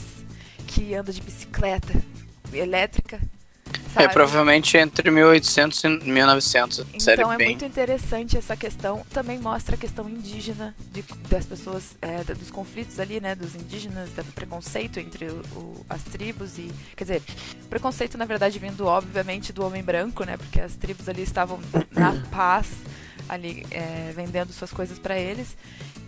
[0.68, 1.94] que anda de bicicleta
[2.52, 3.22] elétrica,
[3.96, 6.86] é, provavelmente entre 1800 e 1900.
[6.94, 7.50] Então é bem...
[7.50, 9.06] muito interessante essa questão.
[9.12, 14.10] Também mostra a questão indígena de, das pessoas, é, dos conflitos ali, né, dos indígenas,
[14.12, 17.22] do preconceito entre o, o, as tribos e, quer dizer,
[17.70, 21.60] preconceito na verdade vindo obviamente do homem branco, né, porque as tribos ali estavam
[21.92, 22.68] na paz
[23.28, 25.56] ali é, vendendo suas coisas para eles.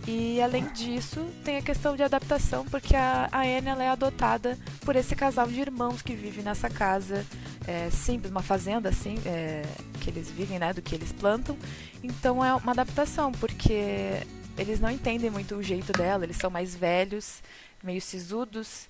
[0.06, 4.96] E além disso, tem a questão de adaptação, porque a, a Anne é adotada por
[4.96, 7.24] esse casal de irmãos que vive nessa casa
[7.66, 9.62] é, simples, uma fazenda assim, é,
[10.00, 11.56] que eles vivem, né, do que eles plantam.
[12.02, 14.26] Então é uma adaptação, porque
[14.58, 17.40] eles não entendem muito o jeito dela, eles são mais velhos,
[17.82, 18.88] meio sisudos,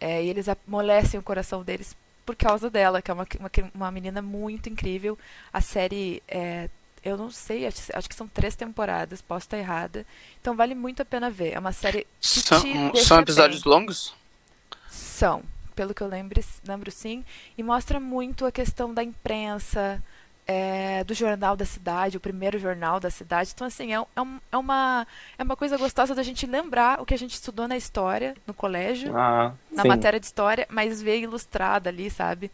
[0.00, 3.90] é, e eles amolecem o coração deles por causa dela, que é uma, uma, uma
[3.90, 5.18] menina muito incrível.
[5.52, 6.70] A série é,
[7.04, 10.06] eu não sei, acho, acho, que são três temporadas, posso estar errada.
[10.40, 11.52] Então vale muito a pena ver.
[11.52, 12.06] É uma série.
[12.20, 12.62] são,
[12.94, 13.72] são episódios bem.
[13.72, 14.14] longos?
[14.88, 15.42] São,
[15.76, 17.24] pelo que eu lembro, lembro sim.
[17.58, 20.02] E mostra muito a questão da imprensa,
[20.46, 23.50] é, do jornal da cidade, o primeiro jornal da cidade.
[23.54, 25.06] Então, assim, é, é, é, uma,
[25.38, 28.54] é uma coisa gostosa da gente lembrar o que a gente estudou na história, no
[28.54, 29.88] colégio, ah, na sim.
[29.88, 32.50] matéria de história, mas ver ilustrada ali, sabe?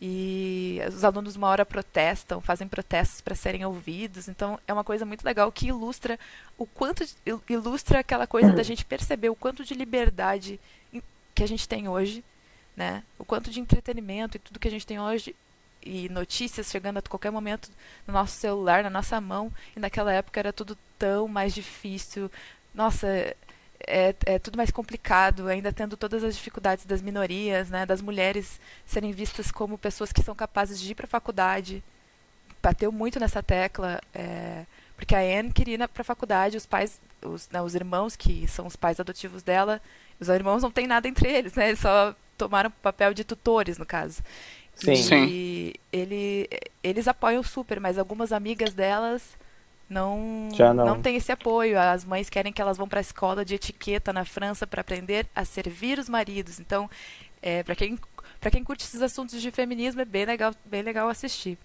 [0.00, 4.28] E os alunos uma hora protestam, fazem protestos para serem ouvidos.
[4.28, 6.18] Então é uma coisa muito legal que ilustra
[6.58, 7.04] o quanto
[7.48, 10.60] ilustra aquela coisa da gente perceber o quanto de liberdade
[11.34, 12.24] que a gente tem hoje,
[12.76, 13.02] né?
[13.18, 15.34] O quanto de entretenimento e tudo que a gente tem hoje
[15.82, 17.70] e notícias chegando a qualquer momento
[18.06, 19.52] no nosso celular, na nossa mão.
[19.76, 22.30] E naquela época era tudo tão mais difícil.
[22.74, 23.34] Nossa,
[23.86, 28.60] é, é, tudo mais complicado, ainda tendo todas as dificuldades das minorias, né, das mulheres
[28.86, 31.82] serem vistas como pessoas que são capazes de ir para a faculdade.
[32.62, 34.64] Bateu muito nessa tecla, é,
[34.96, 38.46] porque a Anne queria ir para a faculdade, os pais, os, né, os irmãos que
[38.48, 39.80] são os pais adotivos dela,
[40.18, 43.78] os irmãos não tem nada entre eles, né, eles só tomaram o papel de tutores,
[43.78, 44.22] no caso.
[44.74, 44.92] Sim.
[44.92, 45.72] E Sim.
[45.92, 46.48] Ele,
[46.82, 49.36] eles apoiam super, mas algumas amigas delas
[49.94, 50.86] não, não.
[50.86, 51.78] não tem esse apoio.
[51.78, 55.26] As mães querem que elas vão para a escola de etiqueta na França para aprender
[55.34, 56.58] a servir os maridos.
[56.58, 56.90] Então,
[57.40, 57.98] é, para quem
[58.40, 61.56] para quem curte esses assuntos de feminismo é bem legal, bem legal assistir.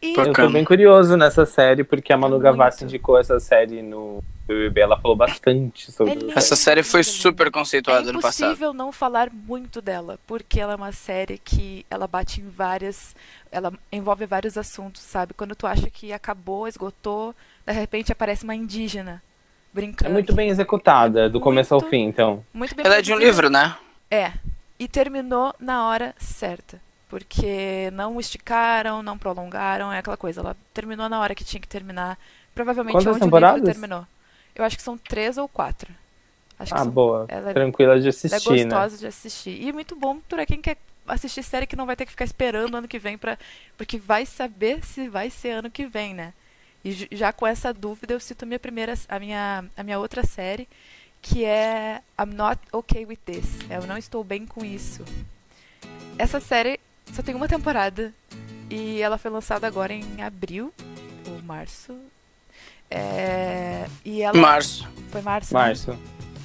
[0.00, 0.14] E...
[0.16, 4.22] Eu tô bem curioso nessa série, porque a Manu é Gavassi indicou essa série no
[4.46, 8.44] BBB, ela falou bastante sobre é Essa série foi super conceituada é no passado.
[8.44, 12.48] É impossível não falar muito dela, porque ela é uma série que ela bate em
[12.48, 13.16] várias,
[13.50, 15.34] ela envolve vários assuntos, sabe?
[15.34, 17.34] Quando tu acha que acabou, esgotou,
[17.66, 19.22] de repente aparece uma indígena
[19.72, 20.10] brincando.
[20.10, 22.44] É muito bem executada, do muito, começo ao fim, então.
[22.54, 23.76] Muito bem Ela é de um livro, né?
[24.10, 24.32] É.
[24.78, 26.85] E terminou na hora certa.
[27.08, 30.40] Porque não esticaram, não prolongaram, é aquela coisa.
[30.40, 32.18] Ela terminou na hora que tinha que terminar.
[32.54, 33.54] Provavelmente Quantas onde temporadas?
[33.54, 34.06] o livro terminou.
[34.54, 35.92] Eu acho que são três ou quatro.
[36.58, 36.90] Acho ah, são...
[36.90, 37.26] boa.
[37.28, 39.00] Ela Tranquila de assistir, é gostosa né?
[39.00, 39.62] de assistir.
[39.62, 42.24] E é muito bom para quem quer assistir série que não vai ter que ficar
[42.24, 43.38] esperando ano que vem para
[43.76, 46.32] porque vai saber se vai ser ano que vem, né?
[46.84, 50.24] E já com essa dúvida eu cito a minha primeira a minha a minha outra
[50.24, 50.68] série,
[51.20, 53.58] que é I'm Not Okay With This.
[53.70, 55.04] Eu não estou bem com isso.
[56.18, 56.75] Essa série
[57.12, 58.12] só tem uma temporada
[58.70, 60.72] e ela foi lançada agora em abril
[61.28, 61.94] ou março.
[62.90, 64.86] É, e ela Março.
[65.10, 65.52] Foi março.
[65.54, 65.90] Março.
[65.92, 65.98] Né?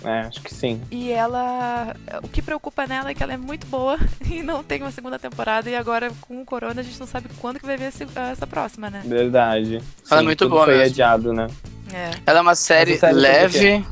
[0.04, 0.82] É, acho que sim.
[0.90, 1.96] E ela.
[2.24, 5.20] O que preocupa nela é que ela é muito boa e não tem uma segunda
[5.20, 5.70] temporada.
[5.70, 7.92] E agora, com o Corona, a gente não sabe quando que vai ver
[8.32, 9.04] essa próxima, né?
[9.06, 9.80] Verdade.
[10.10, 10.92] Ela é muito boa foi mesmo.
[10.92, 11.48] adiado, né?
[11.94, 12.10] É.
[12.26, 13.86] Ela é uma série, série leve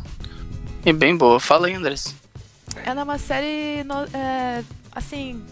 [0.83, 1.39] e bem boa.
[1.39, 2.15] Fala aí, Andrés.
[2.83, 5.43] Ela é uma série, no- é, assim,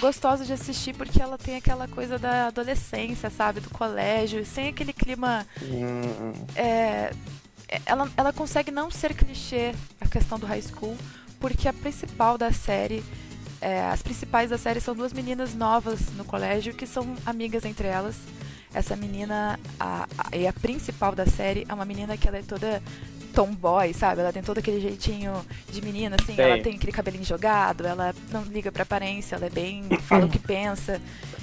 [0.00, 3.60] gostosa de assistir porque ela tem aquela coisa da adolescência, sabe?
[3.60, 5.46] Do colégio, sem aquele clima.
[5.62, 7.12] Hum, é,
[7.68, 10.96] é, ela, ela consegue não ser clichê a questão do high school,
[11.40, 13.02] porque a principal da série.
[13.60, 17.88] é, as principais da série são duas meninas novas no colégio que são amigas entre
[17.88, 18.16] elas.
[18.76, 22.42] Essa menina, a, a, e a principal da série, é uma menina que ela é
[22.42, 22.82] toda
[23.32, 24.20] tomboy, sabe?
[24.20, 25.32] Ela tem todo aquele jeitinho
[25.72, 26.34] de menina, assim.
[26.38, 29.82] Ela tem aquele cabelinho jogado, ela não liga pra aparência, ela é bem.
[30.02, 31.00] fala o que pensa.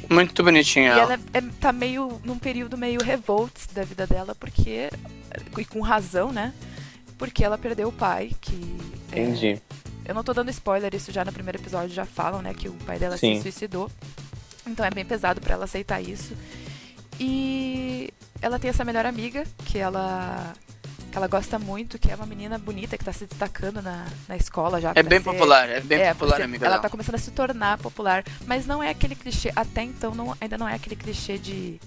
[0.07, 1.01] Muito bonitinha E ela.
[1.01, 4.91] ela é, é- tá meio num período meio revolt da vida dela, porque.
[5.57, 6.53] E com razão, né?
[7.17, 8.77] Porque ela perdeu o pai, que.
[9.11, 9.59] é, entendi.
[10.05, 12.53] eu não tô dando spoiler, isso já no primeiro episódio já falam, né?
[12.53, 13.37] Que o pai dela Sim.
[13.37, 13.89] se suicidou.
[14.67, 16.33] Então é bem pesado pra ela aceitar isso.
[17.25, 20.53] E ela tem essa melhor amiga, que ela.
[21.09, 24.36] que ela gosta muito, que é uma menina bonita que tá se destacando na, na
[24.36, 24.91] escola já.
[24.95, 26.81] É bem ser- popular, é bem é, popular, você- amiga Ela dela.
[26.83, 29.51] tá começando a se tornar popular, mas não é aquele clichê.
[29.55, 31.79] Até então não, ainda não é aquele clichê de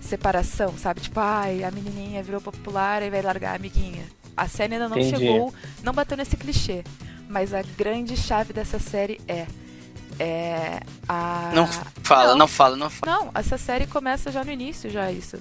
[0.00, 1.00] separação, sabe?
[1.00, 4.04] Tipo, ai, a menininha virou popular e vai largar a amiguinha.
[4.36, 5.18] A série ainda não Entendi.
[5.26, 5.52] chegou,
[5.82, 6.84] não bateu nesse clichê.
[7.28, 9.46] Mas a grande chave dessa série é.
[10.22, 10.80] É.
[11.08, 11.50] A.
[11.54, 11.66] Não
[12.02, 12.38] fala, não.
[12.38, 13.12] não fala, não fala.
[13.18, 15.38] Não, essa série começa já no início, já isso.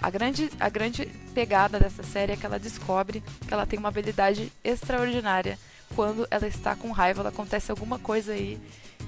[0.00, 3.88] A grande, a grande pegada dessa série é que ela descobre que ela tem uma
[3.88, 5.58] habilidade extraordinária.
[5.94, 8.58] Quando ela está com raiva, ela acontece alguma coisa aí.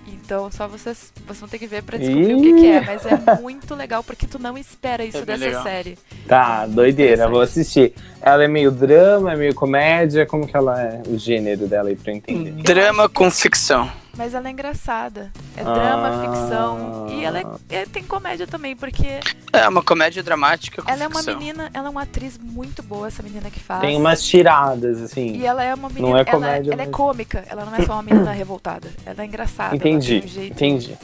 [0.07, 2.81] Então, só vocês, vocês vão ter que ver pra descobrir o que, que é.
[2.83, 5.63] Mas é muito legal, porque tu não espera isso É dessa legal.
[5.63, 5.99] série.
[6.29, 7.93] Tá, doideira, vou assistir.
[8.21, 11.03] Ela é meio drama, é meio comédia, como que ela é?
[11.09, 12.53] O gênero dela aí pra eu entender.
[12.63, 13.91] Drama com ficção.
[14.17, 15.31] Mas ela é engraçada.
[15.57, 15.73] É Ah.
[15.75, 17.07] drama, ficção.
[17.11, 17.45] E ela é-
[17.83, 19.21] é- tem comédia também, porque
[19.53, 21.39] É uma comédia dramática com ela é uma ficção.
[21.39, 23.81] menina, ela é uma atriz muito boa, essa menina que faz.
[23.83, 25.37] Tem umas tiradas, assim.
[25.37, 26.09] E ela é uma menina.
[26.09, 28.89] Não é ela- comédia, ela, é mas- cômica, ela não é só uma menina revoltada.
[29.05, 29.77] Ela é engraçada.
[29.77, 30.99] Entendi, um jeito- entendi.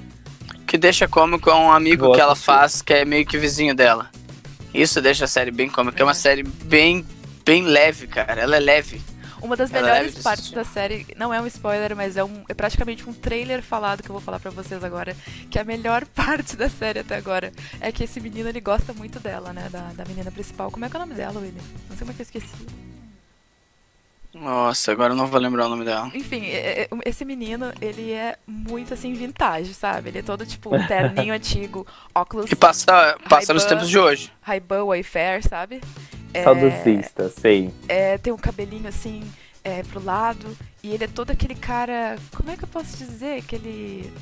[0.66, 4.08] que deixa cômico é um amigo que ela faz, que é meio que vizinho dela.
[4.72, 6.00] Isso deixa a série bem cômica.
[6.00, 6.14] É uma É.
[6.14, 7.04] série bem,
[7.44, 8.40] bem leve, cara.
[8.40, 9.02] Ela é leve.
[9.42, 12.54] Uma das Ela melhores partes da série, não é um spoiler, mas é, um, é
[12.54, 15.16] praticamente um trailer falado que eu vou falar pra vocês agora.
[15.50, 19.18] Que a melhor parte da série até agora é que esse menino ele gosta muito
[19.18, 19.68] dela, né?
[19.70, 20.70] Da, da menina principal.
[20.70, 21.62] Como é que é o nome dela, William?
[21.90, 22.54] Não sei como é que eu esqueci.
[24.34, 26.10] Nossa, agora eu não vou lembrar o nome dela.
[26.14, 30.08] Enfim, é- é- esse menino, ele é muito assim, vintage, sabe?
[30.08, 34.32] Ele é todo tipo um terninho antigo, óculos Que passa, passa nos tempos de hoje.
[34.40, 35.82] Ray-Ban Wayfair, sabe?
[36.34, 37.70] É, Saudosista, sei.
[37.88, 39.22] é, tem um cabelinho assim
[39.62, 40.56] é, pro lado.
[40.82, 42.16] E ele é todo aquele cara.
[42.34, 43.38] Como é que eu posso dizer?
[43.38, 44.12] Aquele.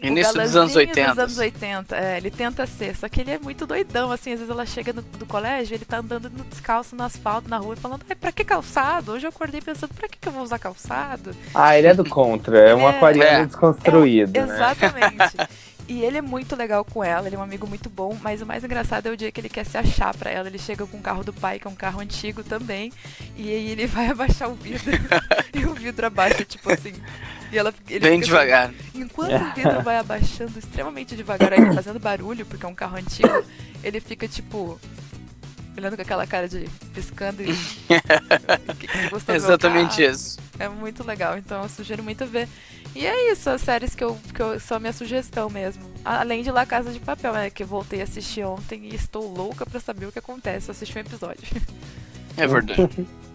[0.00, 1.08] Início dos anos 80.
[1.10, 1.96] dos anos 80.
[1.96, 2.94] É, ele tenta ser.
[2.96, 4.32] Só que ele é muito doidão, assim.
[4.32, 7.56] Às vezes ela chega no, do colégio, ele tá andando no descalço no asfalto, na
[7.58, 9.12] rua, e falando: Ai, pra que calçado?
[9.12, 11.34] Hoje eu acordei pensando: pra que, que eu vou usar calçado?
[11.54, 13.46] Ah, ele é do contra, é um é- aquariano É.
[13.46, 14.54] desconstruído, É, né?
[14.54, 15.36] Exatamente.
[15.88, 18.46] E ele é muito legal com ela, ele é um amigo muito bom, mas o
[18.46, 20.48] mais engraçado é o dia que ele quer se achar pra ela.
[20.48, 22.92] Ele chega com o carro do pai, que é um carro antigo também,
[23.36, 24.90] e aí ele vai abaixar o vidro,
[25.54, 26.92] e o vidro abaixa, tipo assim.
[27.52, 28.70] E ela, Bem devagar.
[28.70, 32.96] assim, enquanto o vidro vai abaixando extremamente devagar, aí fazendo barulho, porque é um carro
[32.96, 33.44] antigo,
[33.84, 34.80] ele fica tipo.
[35.76, 37.46] Olhando com aquela cara de piscando e.
[38.78, 40.38] que, meu Exatamente isso.
[40.58, 42.48] É muito legal, então eu sugiro muito ver.
[42.94, 45.82] E é isso, as séries que eu, que eu são minha sugestão mesmo.
[46.02, 47.50] Além de La Casa de Papel, né?
[47.50, 50.70] Que eu voltei a assistir ontem e estou louca pra saber o que acontece.
[50.70, 51.44] Eu assisti um episódio.
[52.38, 53.06] É verdade.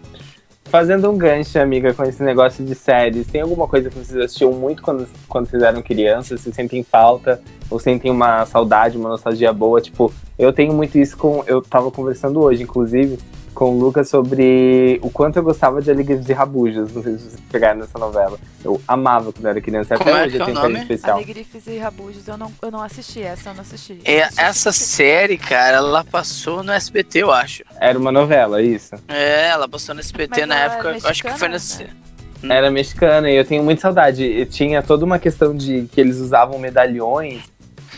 [0.64, 4.52] Fazendo um gancho, amiga, com esse negócio de séries, tem alguma coisa que vocês assistiam
[4.52, 6.40] muito quando, quando vocês eram crianças?
[6.40, 7.42] Vocês sentem falta?
[7.68, 9.80] Ou sentem uma saudade, uma nostalgia boa?
[9.80, 11.44] Tipo, eu tenho muito isso com.
[11.46, 13.18] Eu tava conversando hoje, inclusive,
[13.54, 16.92] com o Lucas sobre o quanto eu gostava de Alegrias e Rabujos.
[16.92, 18.38] Não sei se vocês pegaram nessa novela.
[18.64, 19.96] Eu amava quando eu era criança.
[19.96, 20.82] Como Até é hoje que é tenho carinho nome?
[20.82, 21.16] especial.
[21.16, 24.00] Alegrifes e Rabujos, eu não, eu não assisti essa, eu não assisti.
[24.04, 27.64] É, essa série, cara, ela passou no SBT, eu acho.
[27.80, 28.94] Era uma novela, isso.
[29.08, 30.88] É, ela passou no SBT Mas na é época.
[31.02, 32.02] eu acho que foi mexicana, nesse.
[32.44, 32.52] Hum.
[32.52, 34.24] Era mexicana e eu tenho muita saudade.
[34.24, 37.42] E tinha toda uma questão de que eles usavam medalhões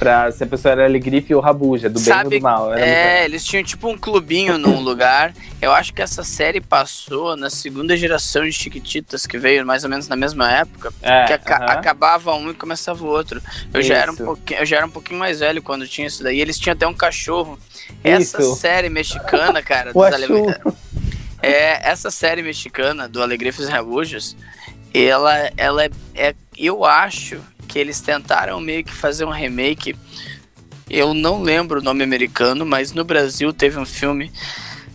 [0.04, 2.72] pra se a pessoa era alegrife ou rabuja, do bem ou Sabe, do mal.
[2.74, 5.32] Era É, eles tinham tipo um clubinho num lugar.
[5.62, 9.88] Eu acho que essa série passou na segunda geração de Chiquititas, que veio mais ou
[9.90, 10.92] menos na mesma época.
[11.00, 11.66] é, que aca- aham.
[11.66, 13.40] acabava um e começava o outro.
[13.72, 16.22] Eu já, era um pouquinho, eu já era um pouquinho mais velho quando tinha isso
[16.22, 16.38] daí.
[16.40, 17.58] Eles tinham até um cachorro.
[18.02, 18.56] Essa Isso.
[18.56, 20.02] série mexicana, cara, dos
[21.42, 24.36] é, essa série mexicana do Alegrifes e Rabujos,
[24.92, 29.96] ela, ela é, é- Eu acho que eles tentaram meio que fazer um remake.
[30.88, 34.30] Eu não lembro o nome americano, mas no Brasil teve um filme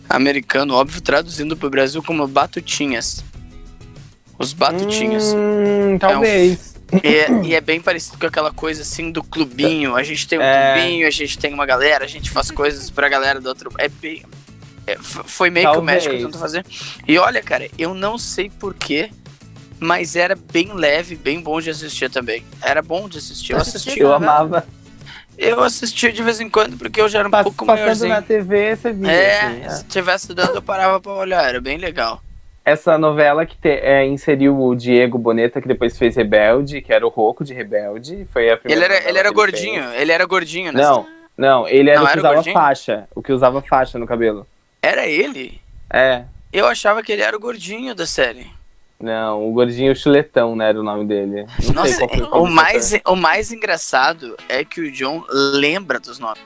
[0.08, 3.24] americano, óbvio, traduzindo pro Brasil como Batutinhas.
[4.38, 5.34] Os Batutinhas.
[5.36, 6.76] Hum, talvez.
[7.04, 9.96] E, é, e é bem parecido com aquela coisa assim do clubinho.
[9.96, 10.74] A gente tem um É.
[10.74, 13.70] clubinho, a gente tem uma galera, a gente faz coisas pra galera do outro.
[13.78, 14.24] É bem.
[14.88, 16.06] é, foi meio que o Talvez.
[16.06, 16.66] México tentou fazer.
[17.08, 19.12] E olha, cara, eu não sei porquê,
[19.80, 22.44] mas era bem leve, bem bom de assistir também.
[22.62, 23.54] Era bom de assistir.
[23.54, 23.78] Eu Assistir?
[23.78, 24.66] assisti, Eu amava.
[25.38, 28.10] eu assisti de vez em quando, porque eu já era um Pass- pouco passando maiorzinho.
[28.14, 29.12] na TV, você via.
[29.12, 29.70] É, assim, é.
[29.70, 32.22] se tivesse dando, eu parava pra olhar, era bem legal.
[32.66, 37.06] Essa novela que te- é, inseriu o Diego Boneta, que depois fez Rebelde, que era
[37.06, 38.28] o Roco de Rebelde.
[38.32, 40.02] Foi a Ele primeira era, novela ele era gordinho, fez.
[40.02, 40.82] ele era gordinho, né?
[40.82, 41.08] Não,
[41.38, 42.54] não, ele era Não o que era usava gordinho?
[42.54, 43.08] faixa.
[43.16, 44.46] O que usava faixa no cabelo.
[44.84, 45.60] Era ele?
[45.92, 46.24] É.
[46.54, 48.46] Eu achava que ele era o gordinho da série.
[49.02, 51.46] Não, o gordinho chuletão, né, era o nome dele.
[51.68, 56.42] Não Nossa, o mais, o mais engraçado é que o John lembra dos nomes.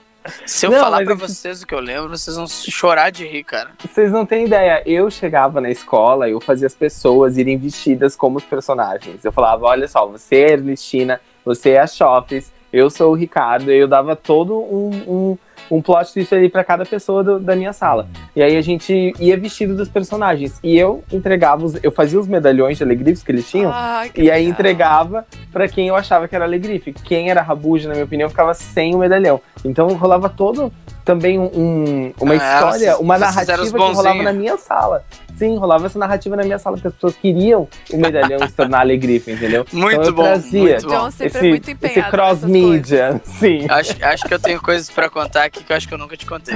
[0.45, 2.47] Se eu Não, falar mas pra é que- vocês o que eu lembro, vocês vão
[2.47, 3.71] chorar de rir, cara.
[3.79, 4.81] Vocês não têm ideia.
[4.85, 9.25] Eu chegava na escola, eu fazia as pessoas irem vestidas como os personagens.
[9.25, 13.15] Eu falava, olha só, você é a Ernestina, você é a Chopes, eu sou o
[13.15, 13.69] Ricardo.
[13.71, 15.37] E eu dava todo um, um,
[15.69, 18.07] um plot twist ali pra cada pessoa do- da minha sala.
[18.35, 20.59] E aí a gente ia vestido dos personagens.
[20.63, 23.71] E eu entregava, os, eu fazia os medalhões de alegrifes que eles tinham.
[23.73, 24.51] Ai, que E aí legal.
[24.51, 26.93] entregava pra quem eu achava que era Alegrife.
[26.93, 29.39] Quem era Rabuja, na minha opinião, ficava sem o medalhão.
[29.65, 30.71] Então rolava todo
[31.03, 35.03] também um- um- uma Ah, história, uma narrativa que rolava na minha sala.
[35.35, 38.81] Sim, rolava essa narrativa na minha sala, porque as pessoas queriam o medalhão se tornar
[38.81, 39.65] Alegrife, entendeu?
[39.73, 41.11] Muito Então eu bom, trazia muito John bom.
[41.11, 43.65] sempre esse, é muito esse empenhado cross nessas mídia, sim.
[43.69, 46.15] Acho, acho que eu tenho coisas pra contar aqui que eu acho que eu nunca
[46.15, 46.55] te contei.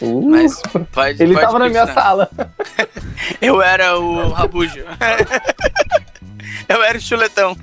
[0.00, 0.60] Uh, Mas
[0.92, 2.28] pode, ele pode tava na minha sala.
[3.40, 4.84] Eu era o Rabujo.
[6.68, 7.56] eu era o chuletão.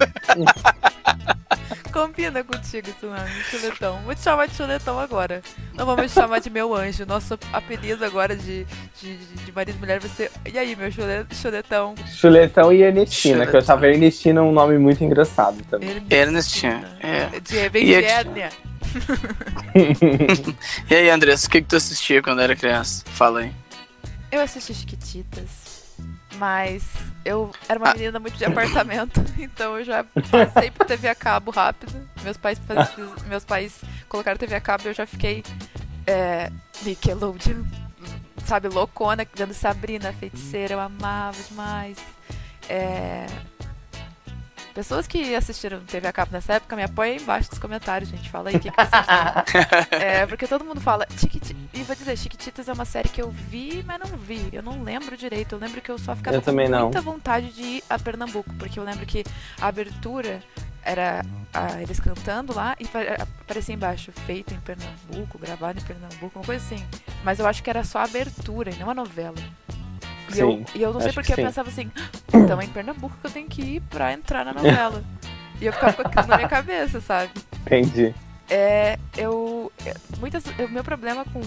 [1.94, 4.00] Combina contigo esse nome, chuletão.
[4.04, 5.44] Vou te chamar de chuletão agora.
[5.76, 7.06] Não vamos te chamar de meu anjo.
[7.06, 8.66] Nosso apelido agora de,
[9.00, 10.32] de, de marido e mulher vai ser.
[10.52, 11.94] E aí, meu chule- chuletão?
[12.08, 16.04] Chuletão e Ernestina, que eu achava Ernestina um nome muito engraçado também.
[16.10, 17.40] Ernestina, é.
[17.40, 18.50] De, E a- hérnia.
[20.90, 23.04] E aí, Andressa, o que, que tu assistia quando era criança?
[23.08, 23.52] Fala aí.
[24.32, 25.50] Eu assisti Chiquititas,
[26.44, 26.84] mas
[27.24, 27.94] eu era uma Ah.
[27.94, 31.94] menina muito de apartamento, então eu já passei por TV a cabo rápido.
[32.22, 32.92] Meus pais, faz-
[33.28, 33.80] meus pais
[34.10, 35.42] colocaram TV a cabo e eu já fiquei
[36.06, 36.52] é,
[36.84, 37.64] Nickelodeon,
[38.46, 41.98] sabe, loucona, vendo Sabrina, feiticeira, eu amava demais.
[42.68, 43.26] É,
[44.74, 48.28] Pessoas que assistiram TV a cabo nessa época, me apoiem aí embaixo nos comentários, gente.
[48.30, 49.92] Fala aí o que, que vocês.
[50.02, 51.06] É, porque todo mundo fala.
[51.18, 51.56] Chiquiti...
[51.74, 54.50] E vou dizer, Chiquititas é uma série que eu vi, mas não vi.
[54.52, 55.54] Eu não lembro direito.
[55.54, 56.82] Eu lembro que eu só ficava Eu também com não.
[56.86, 58.52] muita vontade de ir a Pernambuco.
[58.56, 59.24] Porque eu lembro que
[59.62, 60.42] a abertura
[60.84, 63.00] era ah, eles cantando lá e pa-
[63.44, 66.84] aparecia embaixo, feito em Pernambuco, gravado em Pernambuco, uma coisa assim.
[67.24, 69.38] Mas eu acho que era só a abertura e não a novela.
[70.36, 71.90] E, eu, e eu não sei porque que eu pensava assim,
[72.34, 75.04] então é em Pernambuco que eu tenho que ir pra entrar na novela.
[75.62, 77.32] e eu ficava com aquilo na minha cabeça, sabe?
[77.66, 78.14] Entendi.
[78.50, 79.72] É, eu.
[79.86, 81.42] é, Muitas, o meu problema com,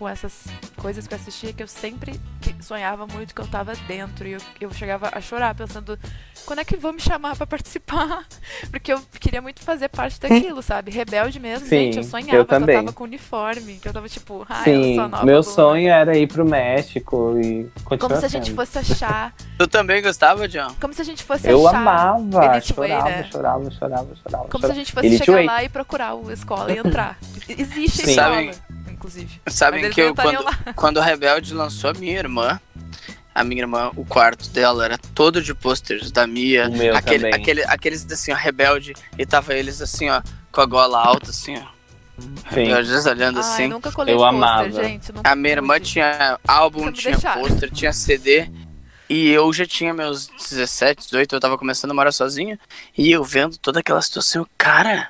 [0.00, 0.46] com essas
[0.78, 2.18] coisas que eu assistia que eu sempre
[2.62, 4.26] sonhava muito que eu tava dentro.
[4.26, 5.98] E eu, eu chegava a chorar pensando,
[6.46, 8.24] quando é que vão me chamar pra participar?
[8.72, 10.90] Porque eu queria muito fazer parte daquilo, sabe?
[10.90, 11.98] Rebelde mesmo, Sim, gente.
[11.98, 12.76] Eu sonhava eu que eu também.
[12.76, 15.90] tava com uniforme, que eu tava tipo, ah, eu Sim, sou a nova meu sonho
[15.90, 19.34] era ir pro México e continuar Como se a gente fosse achar.
[19.58, 20.74] Tu também gostava, John?
[20.80, 21.76] Como se a gente fosse Eu achar.
[21.78, 23.28] amava, Elite Way, chorava, né?
[23.30, 24.74] chorava, chorava, chorava, Como se a chorava.
[24.74, 25.46] gente fosse Elite chegar Way.
[25.46, 27.18] lá e procurar a escola e entrar.
[27.46, 28.10] Existe a Sim.
[28.12, 28.54] escola, Sabem-
[29.00, 29.40] inclusive.
[29.48, 30.44] Sabem que eu, quando,
[30.76, 32.60] quando o Rebelde lançou a minha irmã,
[33.34, 36.68] a minha irmã, o quarto dela era todo de posters da Mia.
[36.68, 37.34] O meu aquele, também.
[37.34, 40.20] aquele, aqueles assim, ó, Rebelde, e tava eles assim, ó,
[40.52, 41.80] com a gola alta, assim, ó.
[42.20, 42.34] Sim.
[42.44, 43.68] Rebeldes olhando Ai, assim.
[43.68, 44.70] nunca colei Eu pôster, amava.
[44.70, 45.10] gente.
[45.10, 47.40] nunca A minha irmã tinha álbum, tinha deixaram.
[47.40, 48.50] pôster, tinha CD.
[49.08, 52.58] E eu já tinha meus 17, 18, eu tava começando a morar sozinho.
[52.96, 55.08] E eu vendo toda aquela situação, cara,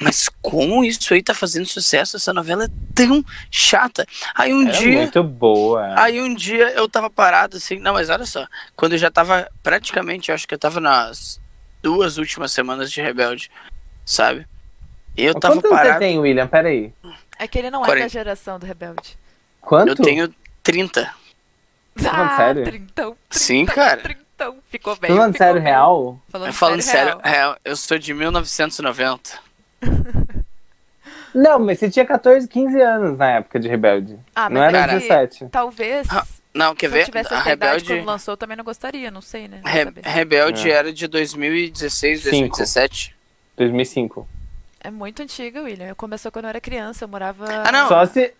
[0.00, 2.16] mas como isso aí tá fazendo sucesso?
[2.16, 4.06] Essa novela é tão chata.
[4.34, 4.98] Aí um Era dia.
[5.02, 5.94] muito boa.
[6.00, 8.46] Aí um dia eu tava parado assim, não, mas olha só,
[8.76, 11.40] quando eu já tava praticamente, eu acho que eu tava nas
[11.82, 13.50] duas últimas semanas de Rebelde,
[14.04, 14.46] sabe?
[15.16, 16.46] E eu tava Quantos anos você parado, tem, William?
[16.46, 16.92] Peraí.
[17.38, 18.06] É que ele não é Quarenta.
[18.06, 19.16] da geração do Rebelde.
[19.60, 19.88] Quanto?
[19.88, 21.14] eu tenho 30.
[21.96, 22.64] falando ah, sério?
[22.64, 24.00] Trintão, Sim, cara.
[24.00, 24.58] trintão.
[24.68, 25.10] Ficou Tô bem.
[25.14, 26.20] falando sério, real?
[26.28, 27.50] Falando, Eu falando sério, sério, real.
[27.50, 29.38] real, eu sou de 1990.
[31.34, 34.16] Não, mas você tinha 14, 15 anos na época de Rebelde.
[34.36, 35.46] Ah, não mas era é que 17.
[35.50, 36.24] Talvez, Ah,
[36.54, 37.04] Não, quer se eu ver?
[37.06, 39.60] tivesse A Rebelde, quando lançou, eu também não gostaria, não sei, né?
[39.64, 40.00] Não Re- saber.
[40.04, 40.74] Rebelde É.
[40.74, 42.30] era de 2016, Cinco.
[42.30, 43.16] 2017.
[43.56, 44.28] 2005.
[44.80, 45.88] É muito antiga, William.
[45.88, 47.46] Eu começou quando eu era criança, eu morava...
[47.64, 47.88] Ah, não.
[47.88, 48.32] Só se.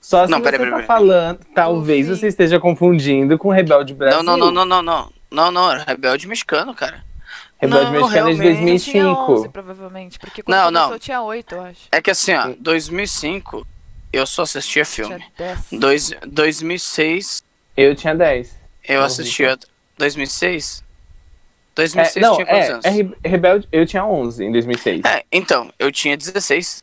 [0.00, 0.86] Só se Não, você peraí, tá peraí, peraí.
[0.86, 2.14] falando, talvez Sim.
[2.14, 4.22] você esteja confundindo com Rebelde Brasil.
[4.22, 5.12] Não, não, não, não, não, não.
[5.32, 7.04] Não, não, era Rebelde Mexicano, cara.
[7.58, 8.72] Rebelde Não, Mexicano é de realmente.
[8.72, 9.48] Eu tinha 11, 2005.
[9.52, 10.18] provavelmente.
[10.18, 10.94] Porque quando Não, começou não.
[10.94, 11.80] eu tinha 8, eu acho.
[11.90, 13.66] É que assim, ó, 2005
[14.12, 15.16] eu só assistia filme.
[15.16, 15.80] Tinha 10.
[15.80, 17.42] Dois, 2006
[17.76, 18.54] Eu tinha 10.
[18.88, 19.58] eu Não, assistia.
[19.98, 20.82] 2006?
[20.82, 20.86] É,
[21.76, 22.84] 2006 não, tinha quantos é, anos?
[22.84, 23.68] é Re- Rebelde.
[23.72, 25.04] Eu tinha 11 em 2006.
[25.04, 26.82] É, então, eu tinha 16.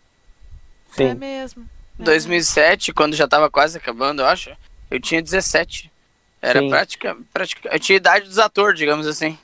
[0.93, 1.13] É Sim.
[1.15, 1.65] mesmo.
[1.99, 4.51] É 2007, quando já tava quase acabando, eu acho,
[4.89, 5.91] eu tinha 17.
[6.41, 6.69] Era Sim.
[6.69, 7.69] prática, prática.
[7.71, 9.37] Eu tinha idade dos atores, digamos assim.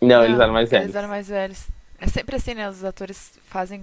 [0.00, 0.84] Não, eles eram mais velhos.
[0.86, 1.66] Eles eram mais velhos.
[2.00, 2.68] É sempre assim, né?
[2.68, 3.82] Os atores fazem.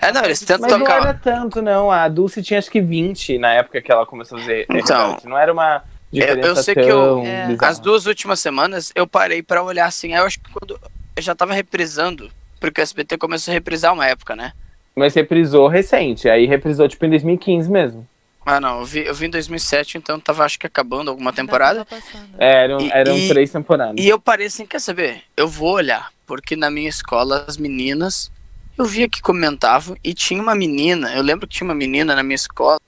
[0.00, 1.00] É, não, eles tentam Mas não tocar.
[1.00, 1.90] era tanto, não.
[1.90, 5.18] A Dulce tinha acho que 20 na época que ela começou a fazer Então.
[5.24, 7.56] Não era uma diferença eu sei que eu- É.
[7.62, 10.12] As duas últimas semanas eu parei pra olhar assim.
[10.12, 10.78] aí Eu acho que quando
[11.16, 14.52] eu já tava reprisando, porque o SBT começou a reprisar uma época, né?
[14.94, 16.28] Mas reprisou recente.
[16.28, 18.06] Aí reprisou tipo em 2015 mesmo.
[18.46, 21.84] Ah, não, eu vi, eu vi em 2007, então tava acho que acabando alguma temporada.
[21.84, 22.28] tava passando.
[22.38, 23.96] É, Eram, E- eram e- três temporadas.
[23.98, 25.22] E eu parei assim, quer saber?
[25.36, 28.30] Eu vou olhar, porque na minha escola as meninas,
[28.76, 32.22] eu via que comentavam e tinha uma menina, eu lembro que tinha uma menina na
[32.22, 32.78] minha escola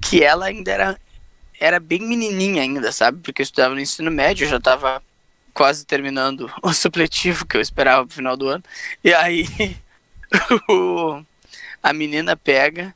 [0.00, 1.00] que ela ainda era
[1.58, 3.18] era bem menininha ainda, sabe?
[3.22, 5.02] Porque eu estudava no ensino médio, eu já tava
[5.54, 8.62] quase terminando o supletivo que eu esperava pro final do ano.
[9.02, 9.46] E aí
[11.82, 12.94] a menina pega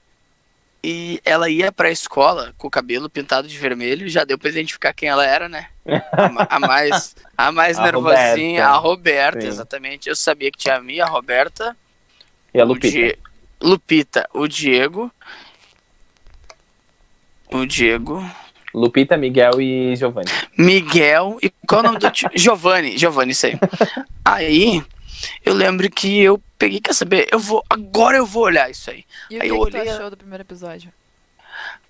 [0.82, 4.92] e ela ia pra escola com o cabelo pintado de vermelho, já deu pra identificar
[4.94, 5.68] quem ela era, né?
[6.12, 8.68] A, a mais, a mais A nervosinha, Roberta.
[8.68, 9.46] a Roberta, Sim.
[9.48, 10.08] exatamente.
[10.08, 11.76] Eu sabia que tinha a minha, a Roberta,
[12.54, 12.88] E a o Lupita.
[12.96, 13.18] Die-
[13.62, 15.10] Lupita, o Diego,
[17.52, 18.24] o Diego,
[18.72, 20.30] Lupita, Miguel e Giovanni.
[20.56, 22.30] Miguel e qual é o nome do tio?
[22.34, 23.58] Giovanni, Giovanni, isso aí.
[24.24, 24.82] Aí
[25.44, 27.28] eu lembro que eu peguei, quer saber?
[27.30, 29.04] Eu vou, agora eu vou olhar isso aí.
[29.30, 30.92] E o Aí que, eu que tu olhei achou do primeiro episódio?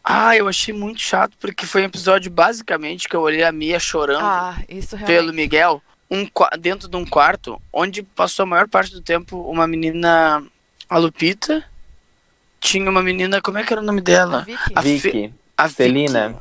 [0.02, 3.78] Ah, eu achei muito chato porque foi um episódio basicamente que eu olhei a Mia
[3.78, 5.16] chorando Ah, isso realmente.
[5.18, 6.26] pelo Miguel um,
[6.58, 10.42] dentro de um quarto onde passou a maior parte do tempo uma menina,
[10.88, 11.62] a Lupita,
[12.58, 14.40] tinha uma menina, como é que era o nome A dela?
[14.42, 14.72] Vicky?
[14.74, 15.34] A Vicky.
[15.56, 16.36] A Vicky.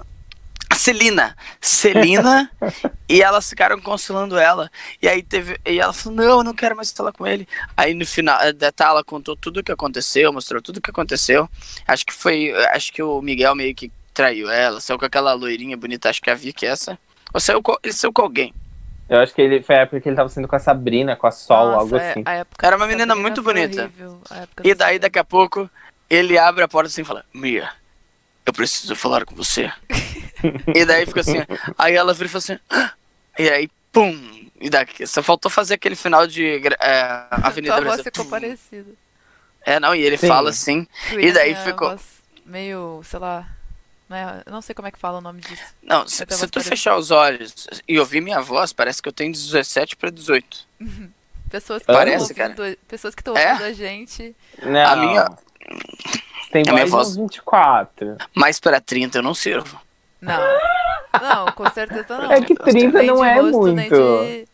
[0.75, 1.35] Celina.
[1.59, 2.51] A Celina.
[2.59, 2.93] Celina.
[3.09, 4.69] e elas ficaram consolando ela.
[5.01, 5.59] E aí teve.
[5.65, 7.47] E ela falou: Não, eu não quero mais falar com ele.
[7.75, 10.89] Aí no final, eh, tá, ela contou tudo o que aconteceu, mostrou tudo o que
[10.91, 11.49] aconteceu.
[11.87, 12.51] Acho que foi.
[12.73, 16.29] Acho que o Miguel meio que traiu ela, saiu com aquela loirinha bonita, acho que
[16.29, 16.97] é a Vicky essa.
[17.33, 18.53] Ou saiu com, ele saiu com alguém.
[19.07, 21.25] Eu acho que ele foi a época que ele tava sendo com a Sabrina, com
[21.25, 22.23] a Sol, Nossa, algo é- assim.
[22.25, 23.83] a época Era uma menina Sabrina muito bonita.
[23.83, 24.99] horrível, a época E da daí Sabrina.
[24.99, 25.69] daqui a pouco
[26.09, 27.69] ele abre a porta assim e fala: Mia,
[28.45, 29.71] eu preciso falar com você.
[30.75, 31.37] e daí fica assim.
[31.77, 32.59] Aí ela vira e fala assim.
[32.69, 32.93] "Ah!"
[33.37, 34.49] E aí, pum!
[34.61, 38.03] E daqui, só faltou fazer aquele final de é, Avenida Tua voz Brasil.
[38.05, 38.31] ficou Pum.
[38.31, 38.91] parecida.
[39.65, 40.27] É, não, e ele Sim.
[40.27, 40.87] fala assim.
[41.09, 42.01] Tu daí tinha ficou- voz
[42.45, 43.47] Meio, sei lá.
[44.45, 45.61] Eu não sei como é que fala o nome disso.
[45.83, 46.63] Não, se, se voz tu parecida.
[46.75, 50.65] fechar os olhos e ouvir minha voz, parece que eu tenho 17 pra 18.
[51.49, 53.51] Pessoas que Parece, estão ouvindo, pessoas que estão É?
[53.53, 54.35] ouvindo a gente.
[54.61, 54.85] Não.
[54.85, 55.29] A minha-
[56.51, 58.17] Tem a minha voz, voz- de uns 24.
[58.35, 59.79] Mais pra 30 eu não sirvo.
[60.21, 60.39] Não.
[61.21, 62.31] Não, com certeza não.
[62.31, 63.75] É que 30 Nem não é muito.
[63.75, 64.47] de-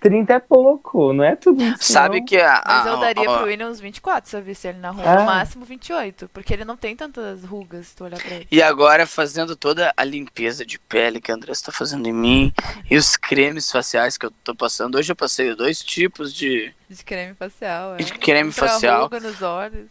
[0.00, 1.92] 30 é pouco, não é tudo isso.
[1.92, 2.26] Sabe não.
[2.26, 2.62] que a.
[2.66, 5.02] Mas a- eu daria a- pro William uns 24 se eu visse ele na rua.
[5.06, 5.14] Ah.
[5.20, 6.28] No máximo 28.
[6.28, 8.46] Porque ele não tem tantas rugas se tu olhar pra ele.
[8.50, 12.52] E agora fazendo toda a limpeza de pele que a Andressa tá fazendo em mim
[12.90, 14.96] e os cremes faciais que eu tô passando.
[14.98, 16.72] Hoje eu passei dois tipos de.
[16.90, 17.98] De creme facial, é.
[17.98, 19.02] De creme Um pra facial.
[19.04, 19.86] ruga nos olhos,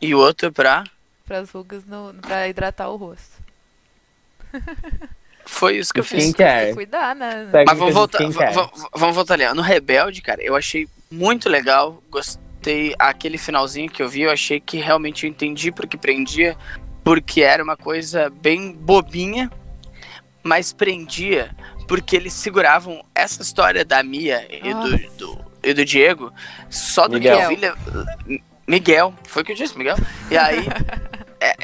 [0.00, 0.84] E o outro é pra.
[1.26, 3.41] pras rugas no, pra hidratar o rosto.
[5.44, 6.24] Foi isso que eu fiz.
[6.24, 6.74] Skincare.
[6.74, 7.48] Cuidar, né?
[7.66, 8.20] Mas vamos voltar,
[8.94, 9.52] vamos voltar ali.
[9.54, 12.02] No Rebelde, cara, eu achei muito legal.
[12.10, 12.94] Gostei.
[12.98, 16.56] Aquele finalzinho que eu vi, eu achei que realmente eu entendi porque prendia.
[17.02, 19.50] Porque era uma coisa bem bobinha,
[20.44, 21.50] mas prendia.
[21.88, 25.16] Porque eles seguravam essa história da Mia e do, Nossa.
[25.18, 26.32] do, e do Diego
[26.70, 27.48] só do Miguel.
[27.48, 27.74] que eu
[28.28, 28.42] vi.
[28.66, 29.96] Miguel, foi o que eu disse, Miguel.
[30.30, 30.64] E aí,
[31.42, 31.56] é-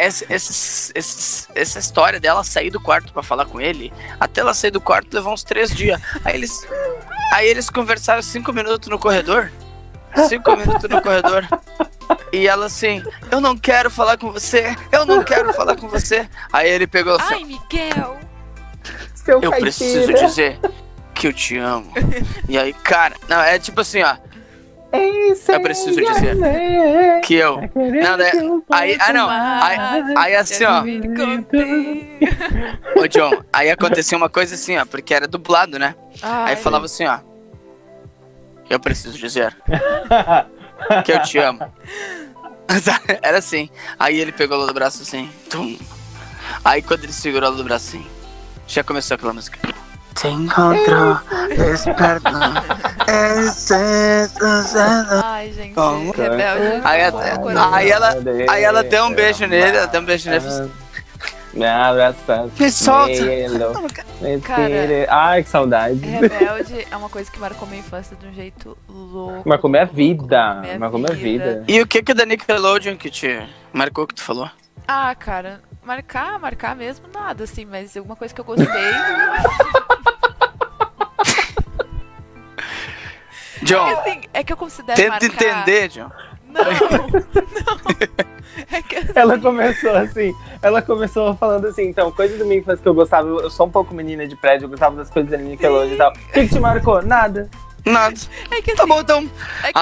[1.55, 5.15] essa, história dela sair do quarto pra falar com ele, até ela sair do quarto
[5.15, 6.01] levou uns três dias.
[6.25, 6.67] Aí eles,
[7.33, 9.53] aí eles conversaram cinco minutos no corredor.
[10.29, 11.47] Cinco minutos no corredor.
[12.33, 16.29] E ela assim, eu não quero falar com você, eu não quero falar com você.
[16.53, 18.19] Aí ele pegou assim, Ai, Miguel!
[19.15, 19.61] Seu eu caipira.
[19.61, 20.59] preciso dizer
[21.15, 21.93] que eu te amo.
[22.49, 24.17] E aí, cara, não, é tipo assim, ó,
[24.93, 27.57] Eu preciso dizer é que eu.
[27.75, 28.31] Não, né,
[28.71, 29.79] aí, ah não, aí,
[30.17, 30.83] aí assim, ó,
[32.99, 35.95] ô John, aí acontecia uma coisa assim, ó, porque era dublado, né?
[36.23, 37.19] Aí falava assim, ó.
[38.71, 39.57] Eu preciso dizer
[41.05, 41.61] que eu te amo.
[43.23, 43.71] Era assim.
[43.99, 45.31] Aí ele pegou ela do braço assim.
[45.49, 45.79] Tum.
[46.63, 48.07] Aí quando ele segurou ela do bracinho,
[48.67, 49.59] já começou aquela música.
[50.19, 51.21] Te encontro,
[51.75, 52.33] esperto.
[55.25, 56.11] Ai, gente, Como?
[56.13, 56.81] rebelde.
[56.85, 58.15] Aí, é coisa- aí ela,
[58.49, 60.45] aí ela deu um beijo nele, ela deu um beijo nele
[61.55, 62.51] Me abraça.
[62.59, 63.13] Me solta.
[64.21, 65.07] Me Cara.
[65.09, 65.99] Ai, que saudade.
[66.05, 69.49] Rebelde é uma coisa que marcou minha infância de um jeito louco.
[69.49, 70.55] Marcou minha vida.
[70.61, 71.65] minha Marcou minha vida.
[71.67, 73.41] E o que que da Nickelodeon que te
[73.73, 74.51] marcou que tu falou?
[74.87, 78.67] Ah, cara, marcar, marcar mesmo nada, assim, mas alguma coisa que eu gostei.
[83.69, 85.27] John, Porque, assim, é que eu considero tenta marcar...
[85.27, 86.11] entender, John.
[86.49, 88.29] Não, não.
[88.73, 92.83] É que assim, Ela começou assim, ela começou falando assim, então, coisas da minha infância
[92.83, 95.39] que eu gostava, eu sou um pouco menina de prédio, eu gostava das coisas da
[95.39, 96.11] Nickelodeon e tal.
[96.11, 97.01] O que, que te marcou?
[97.01, 97.49] Nada.
[97.85, 98.15] Nada.
[98.51, 99.31] é que Tá assim, bom, então.
[99.63, 99.79] é que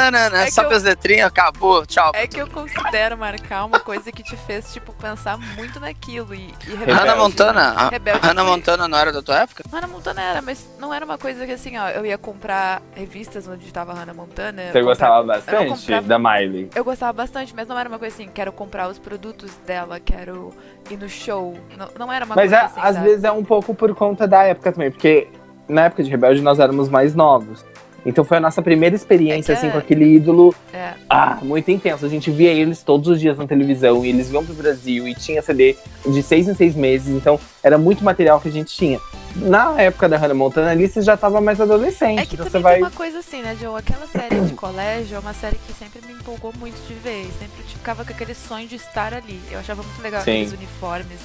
[0.00, 0.42] na, na.
[0.42, 1.26] É que Sabe eu- as letrinhas?
[1.26, 2.12] Acabou, tchau.
[2.14, 6.34] É que eu considero marcar uma coisa que te fez, tipo, pensar muito naquilo.
[6.34, 6.92] E, e Rebelde.
[6.92, 7.60] Hannah Montana.
[7.72, 9.64] a- Rebelde Hannah Montana não era da tua época?
[9.72, 13.48] Hannah Montana era, mas não era uma coisa que assim, ó, eu ia comprar revistas
[13.48, 14.62] onde tava Hannah Montana.
[14.62, 16.70] eu Você gostava bastante comprava- da Miley.
[16.74, 20.52] Eu gostava bastante, mas não era uma coisa assim, quero comprar os produtos dela, quero
[20.90, 21.58] ir no show.
[21.76, 23.06] Não, não era uma Mas coisa é- assim, às sabe?
[23.08, 25.28] vezes é um pouco por conta da época também, porque
[25.68, 27.64] na época de Rebelde nós éramos mais novos.
[28.06, 30.94] Então foi a nossa primeira experiência, É assim, é- com aquele ídolo É.
[31.10, 32.06] ah, muito intenso.
[32.06, 35.14] A gente via eles todos os dias na televisão e eles vinham pro Brasil e
[35.14, 38.98] tinha CD de seis em seis meses, então era muito material que a gente tinha.
[39.36, 42.50] Na época da Hannah Montana, ali você já tava mais adolescente, É que então também
[42.52, 42.74] você vai.
[42.76, 43.76] tem uma coisa assim, né, Joe?
[43.78, 47.24] Aquela série de colégio é uma série que sempre me empolgou muito de ver.
[47.38, 49.38] Sempre eu ficava com aquele sonho de estar ali.
[49.50, 50.30] Eu achava muito legal Sim.
[50.30, 51.18] aqueles uniformes,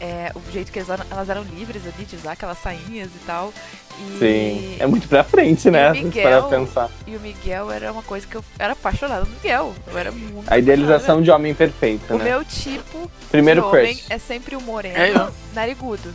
[0.00, 3.18] é, o jeito que elas eram, elas eram livres ali de usar aquelas sainhas e
[3.26, 3.52] tal.
[3.98, 5.88] E, Sim, é muito pra frente, né?
[5.94, 6.90] E o Miguel- parar pra pensar.
[7.06, 9.74] e o Miguel era uma coisa que eu era apaixonada no Miguel.
[9.86, 12.24] Eu era muito A idealização de homem perfeito, O né?
[12.24, 14.06] meu tipo Primeiro de homem crush.
[14.08, 15.28] é sempre o moreno, É eu.
[15.54, 16.14] narigudo.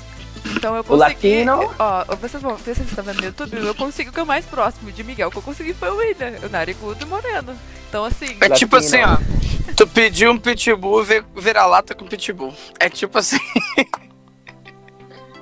[0.56, 1.44] Então eu O consegui.
[1.46, 1.74] latino?
[1.80, 4.46] Ó, vocês vão, vocês estão vendo no YouTube, eu consegui o que é o mais
[4.46, 7.56] próximo de Miguel que eu consegui foi o William, o narigudo e moreno.
[7.90, 8.36] Então assim.
[8.42, 9.18] É tipo assim, ó.
[9.76, 12.54] Tu pediu um pitbull e vira-lata com pitbull.
[12.80, 13.40] É tipo assim.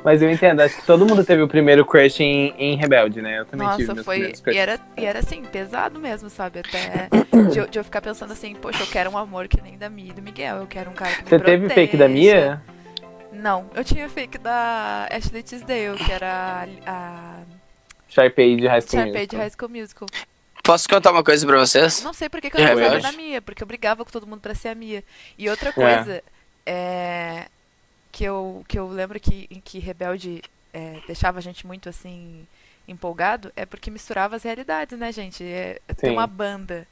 [0.03, 3.39] Mas eu entendo, acho que todo mundo teve o primeiro crush em, em Rebelde, né?
[3.39, 4.33] Eu também tive Nossa, meus foi.
[4.53, 6.59] E era, e era assim, pesado mesmo, sabe?
[6.59, 7.07] Até
[7.49, 9.89] de, eu- de eu ficar pensando assim, poxa, eu quero um amor que nem da
[9.89, 10.57] Mia e do Miguel.
[10.57, 12.09] Eu quero um cara que me Você teve fake da proteja.
[12.09, 12.61] Mia?
[13.31, 17.35] Não, eu tinha fake da Ashley Tisdale, que era a, a
[18.09, 19.39] Sharpay de High School Sharpay de Musical.
[19.39, 20.07] High School Musical.
[20.63, 22.01] Posso contar uma coisa pra vocês?
[22.01, 23.15] Não sei por que, que eu não É gostava verdade.
[23.17, 25.03] da Mia, porque eu brigava com todo mundo pra ser a Mia.
[25.37, 26.23] E outra coisa,
[26.65, 27.47] é,
[28.11, 30.41] que, eu, que eu lembro que, em que Rebelde
[30.73, 32.47] é, deixava a gente muito assim
[32.87, 35.43] empolgado, é porque misturava as realidades, né, gente?
[35.43, 36.13] É, ter Sim.
[36.13, 36.87] uma banda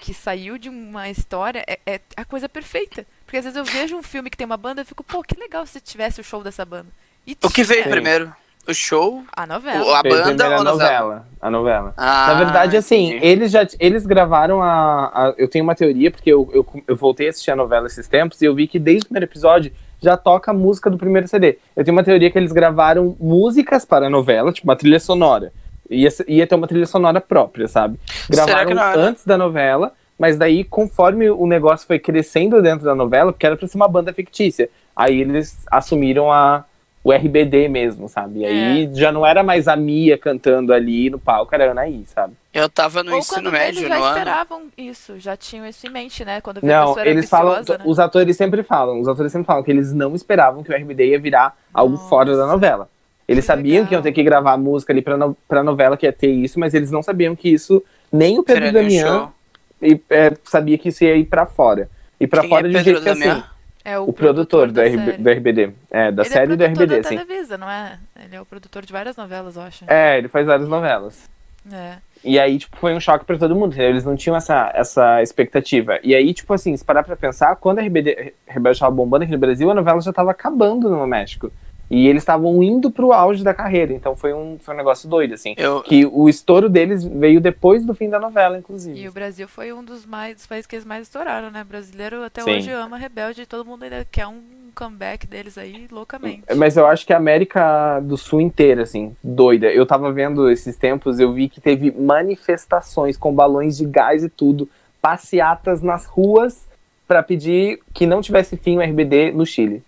[0.00, 3.06] que saiu de uma história é, é a coisa perfeita.
[3.24, 5.38] Porque às vezes eu vejo um filme que tem uma banda e fico, pô, que
[5.38, 6.88] legal se tivesse o show dessa banda.
[7.24, 8.34] E O que veio primeiro?
[8.68, 9.22] O show?
[9.36, 9.98] A O- novela.
[9.98, 10.72] a Fez banda ou a a novela?
[10.72, 11.26] novela?
[11.40, 11.94] A novela.
[11.96, 13.26] Ah, Na verdade, assim, entendi.
[13.26, 17.26] eles já eles gravaram a, a- Eu tenho uma teoria, porque eu, eu, eu voltei
[17.26, 20.16] a assistir a novela esses tempos e eu vi que desde o primeiro episódio já
[20.16, 21.58] toca a música do primeiro CD.
[21.76, 25.52] Eu tenho uma teoria que eles gravaram músicas para a novela, tipo uma trilha sonora.
[25.90, 27.98] Ia, ia ter uma trilha sonora própria, sabe?
[28.32, 33.32] Será Gravaram antes da novela, mas daí, conforme o negócio foi crescendo dentro da novela,
[33.32, 36.64] porque era pra ser uma banda fictícia, aí eles assumiram a,
[37.04, 38.40] o RBD mesmo, sabe?
[38.40, 38.94] E aí É.
[38.94, 42.34] já não era mais a Mia cantando ali no palco, era a Anaí, sabe?
[42.54, 45.90] Eu tava no Ou ensino quando médio, eles já esperavam isso, já tinham isso em
[45.90, 46.40] mente, né?
[46.40, 47.78] Quando viu que a Não, pessoa era eles falam, né?
[47.84, 51.06] os atores sempre falam, os atores sempre falam que eles não esperavam que o RBD
[51.08, 52.08] ia virar algo Nossa.
[52.08, 52.88] fora da novela.
[53.26, 53.88] Eles Que sabiam legal.
[53.88, 56.60] que iam ter que gravar música ali pra, no, pra novela que ia ter isso,
[56.60, 57.82] mas eles não sabiam que isso,
[58.12, 59.32] nem o Pedro Damião
[59.80, 61.88] e, é, sabia que isso ia ir pra fora.
[62.20, 63.38] E pra Quem fora é de Pedro jeito que Damião?
[63.38, 63.44] assim,
[63.84, 66.84] É o, produtor, do, da RB, do RBD, é, da Ele série é do produtor
[66.84, 67.18] RBD, da assim.
[67.18, 67.98] Televisa, não é?
[68.24, 69.84] Ele é o produtor de várias novelas, eu acho.
[69.88, 71.28] É, ele faz várias novelas.
[71.70, 71.96] É.
[72.24, 73.90] E aí, tipo, foi um choque pra todo mundo, entendeu?
[73.90, 75.98] Eles não tinham essa, essa expectativa.
[76.02, 79.32] E aí, tipo assim, se parar pra pensar, quando a RBD, Rebelde tava bombando aqui
[79.32, 81.52] no Brasil, a novela já tava acabando no México.
[81.92, 83.92] E eles estavam indo pro auge da carreira.
[83.92, 85.54] Então foi um, foi um negócio doido, assim.
[85.58, 88.98] Eu, Que o estouro deles veio depois do fim da novela, inclusive.
[88.98, 91.62] E o Brasil foi um dos, mais, dos países que eles mais estouraram, né?
[91.62, 92.56] brasileiro até Sim.
[92.56, 94.40] hoje ama Rebelde e todo mundo ainda quer um
[94.74, 96.44] comeback deles aí loucamente.
[96.56, 99.66] Mas eu acho que a América do Sul inteira, assim, doida.
[99.66, 104.30] Eu tava vendo esses tempos, eu vi que teve manifestações com balões de gás e
[104.30, 104.66] tudo,
[105.02, 106.66] passeatas nas ruas
[107.06, 109.82] pra pedir que não tivesse fim o RBD no Chile.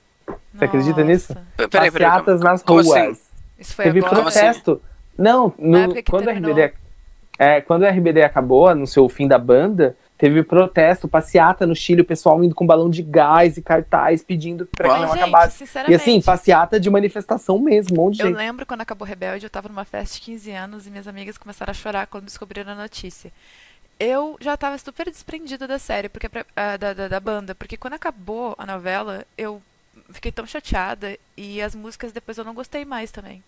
[0.55, 1.35] Você acredita nisso?
[1.57, 1.91] Peraí, peraí.
[1.91, 2.97] passeatas nas como ruas.
[2.97, 3.21] assim?
[3.59, 4.15] Isso foi Teve agora.
[4.17, 4.39] Como assim?
[4.41, 4.83] protesto.
[5.17, 6.51] Não, no- quando, o terminou.
[6.53, 6.75] RBD,
[7.39, 12.03] é, quando o RBD acabou, anunciou o fim da banda, Teve protesto, passeata no Chile,
[12.03, 15.65] o pessoal indo com balão de gás e cartaz pedindo pra que não gente, acabasse.
[15.89, 18.37] E assim, passeata de manifestação mesmo, um monte de eu gente.
[18.37, 21.73] lembro quando acabou Rebelde, eu tava numa festa de 15 anos e minhas amigas começaram
[21.73, 23.33] a chorar quando descobriram a notícia.
[23.99, 27.77] Eu já tava super desprendida da série, porque pra- ah, da, da, da banda, porque
[27.77, 29.61] quando acabou a novela, eu
[30.11, 33.43] fiquei tão chateada e as músicas depois eu não gostei mais também.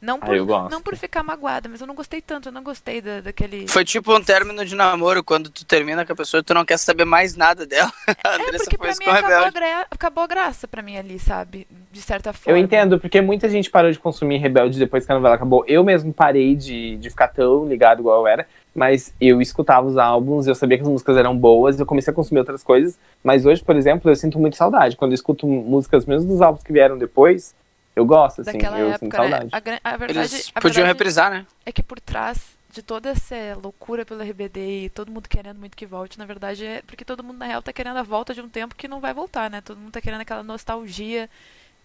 [0.00, 0.68] Não Ah, por, eu gosto.
[0.72, 3.68] não por ficar magoada, mas eu não gostei tanto, eu não gostei da, daquele.
[3.68, 6.64] Foi tipo um término de namoro, quando tu termina com a pessoa e tu não
[6.64, 7.92] quer saber mais nada dela.
[8.24, 9.54] A É, Andressa porque pra mim acabou a, Rebelde.
[9.54, 9.86] gra...
[9.88, 11.68] acabou a graça pra mim ali, sabe?
[11.92, 12.58] De certa Eu forma.
[12.58, 15.64] entendo, porque muita gente parou de consumir Rebelde depois que a novela acabou.
[15.68, 19.96] Eu mesmo parei de, de ficar tão ligado igual eu era, mas eu escutava os
[19.98, 22.98] álbuns, eu sabia que as músicas eram boas, eu comecei a consumir outras coisas.
[23.22, 24.96] Mas hoje, por exemplo, eu sinto muito saudade.
[24.96, 27.54] Quando eu escuto músicas mesmo dos álbuns que vieram depois,
[27.94, 29.28] eu gosto, assim, Daquela eu sinto época, né?
[29.30, 29.48] saudade.
[29.52, 31.46] A, gran- a verdade, Eles a podiam verdade reprisar, né?
[31.66, 32.40] é que por trás
[32.72, 36.64] de toda essa loucura pelo RBD e todo mundo querendo muito que volte, na verdade
[36.64, 38.98] é porque todo mundo na real tá querendo a volta de um tempo que não
[38.98, 39.60] vai voltar, né?
[39.60, 41.28] Todo mundo tá querendo aquela nostalgia,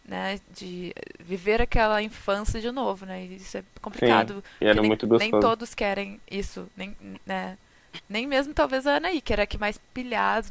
[0.08, 3.24] né, de viver aquela infância de novo, né?
[3.26, 4.44] Isso é complicado.
[4.62, 6.96] E era porque muito nem, nem todos querem isso, nem,
[7.26, 7.58] né?
[8.10, 10.48] Nem mesmo talvez a Anaí, que era a que mais pilhado.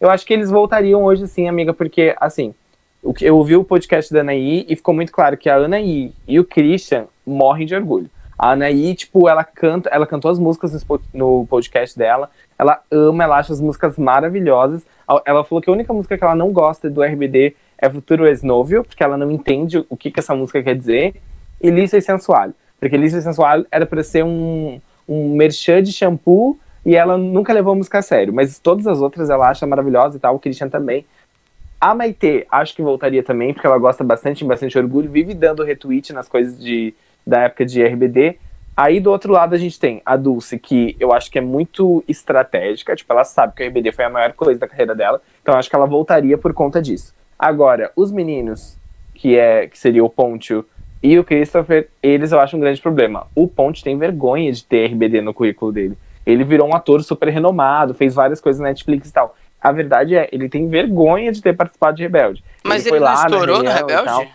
[0.00, 2.54] Eu acho que eles voltariam hoje sim, amiga, porque, assim,
[3.02, 6.12] o que eu ouvi o podcast da Anaí e ficou muito claro que a Anaí
[6.28, 8.10] e o Christian morrem de orgulho.
[8.38, 13.38] A Anaí, tipo, ela canta, ela cantou as músicas no podcast dela, ela ama, ela
[13.38, 14.82] acha as músicas maravilhosas.
[15.26, 18.84] Ela falou que a única música que ela não gosta do RBD é Futuro Esnovio,
[18.84, 21.14] porque ela não entende o que, que essa música quer dizer,
[21.60, 22.50] e Lisa e Sensual.
[22.78, 27.52] Porque Lisa e Sensual era pra ser um, um merchan de shampoo e ela nunca
[27.52, 28.32] levou a música a sério.
[28.32, 31.04] Mas todas as outras ela acha maravilhosa e tal, o Christian também.
[31.80, 36.12] A Maitê, acho que voltaria também, porque ela gosta bastante, bastante orgulho, vive dando retweet
[36.12, 36.94] nas coisas de,
[37.26, 38.36] da época de RBD.
[38.76, 42.04] Aí do outro lado a gente tem a Dulce, que eu acho que é muito
[42.06, 45.54] estratégica, tipo, ela sabe que o RBD foi a maior coisa da carreira dela, então
[45.54, 47.14] acho que ela voltaria por conta disso.
[47.44, 48.76] Agora, os meninos,
[49.14, 50.62] que é que seria o Pontio
[51.02, 53.26] e o Christopher, eles eu acho um grande problema.
[53.34, 55.96] O Ponte tem vergonha de ter RBD no currículo dele.
[56.26, 59.34] Ele virou um ator super renomado, fez várias coisas na Netflix e tal.
[59.58, 62.44] A verdade é, ele tem vergonha de ter participado de Rebelde.
[62.62, 63.72] Mas foi ele não estourou no e.
[63.72, 64.28] Rebelde?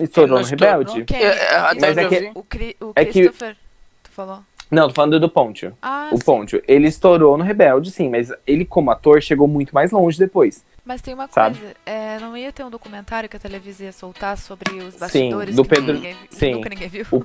[0.00, 0.84] Estourou Ele no Rebelde?
[1.00, 1.04] estourou?
[1.06, 1.18] Quem?
[1.18, 2.30] É, é, Mas é que-.
[2.34, 3.56] O, Cri- o É que- Christopher,
[4.02, 4.38] tu falou?
[4.70, 5.70] Não, tô falando do Ponte.
[5.80, 6.18] Ah, O.
[6.18, 6.62] Ponte.
[6.68, 10.62] Ele estourou no Rebelde, sim, mas ele, como ator, chegou muito mais longe depois.
[10.88, 11.58] Mas tem uma Sabe?
[11.58, 15.54] coisa, é, não ia ter um documentário que a televisão ia soltar sobre os bastidores
[15.54, 16.54] do que nunca Pedro- ninguém, sim.
[16.54, 17.04] ninguém viu?
[17.12, 17.22] O-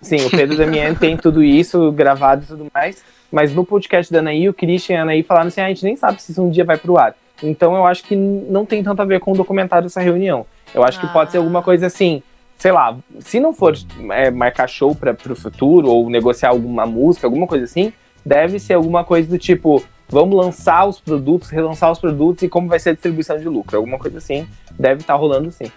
[0.00, 3.02] Sim, o Pedro Damiani tem tudo isso gravado e tudo mais.
[3.30, 5.82] Mas no podcast da Anaí, o Christian e a Anaí falaram assim: ah, a gente
[5.82, 7.16] nem sabe se isso um dia vai pro ar.
[7.42, 10.46] Então eu acho que não tem tanto a ver com o documentário essa reunião.
[10.72, 11.40] Eu acho que pode ser Ah.
[11.40, 12.22] alguma coisa assim,
[12.56, 13.76] sei lá, se não for
[14.12, 17.92] é, marcar show para pro futuro ou negociar alguma música, alguma coisa assim,
[18.24, 22.68] deve ser alguma coisa do tipo, vamos lançar os produtos, relançar os produtos e como
[22.68, 23.76] vai ser a distribuição de lucro.
[23.76, 24.46] Alguma coisa assim,
[24.78, 25.70] deve estar rolando sim.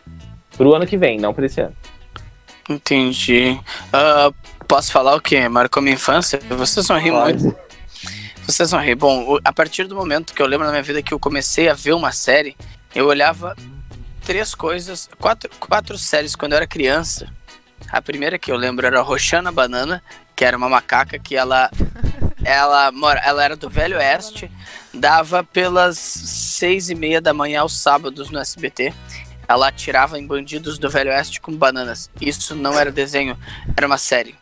[0.58, 1.76] Pro ano que vem, não pra esse ano.
[2.70, 3.60] Entendi.
[3.94, 4.32] Ah,
[4.68, 5.48] posso falar o que?
[5.48, 6.40] Marcou minha infância?
[6.50, 7.44] Vocês vão rir muito.
[7.44, 7.66] Pode.
[8.46, 8.96] Vocês vão rir.
[8.96, 11.74] Bom, a partir do momento que eu lembro na minha vida que eu comecei a
[11.74, 12.56] ver uma série,
[12.94, 13.56] eu olhava
[14.24, 17.28] três coisas, quatro, quatro séries quando eu era criança.
[17.90, 20.02] A primeira que eu lembro era Roxana Banana,
[20.36, 21.70] que era uma macaca que ela
[22.46, 24.50] ela mora, ela era do Velho Oeste,
[24.94, 28.94] dava pelas seis e meia da manhã aos sábados no SBT.
[29.48, 32.10] Ela atirava em bandidos do Velho Oeste com bananas.
[32.22, 33.38] Isso não era desenho,
[33.76, 34.36] era uma série.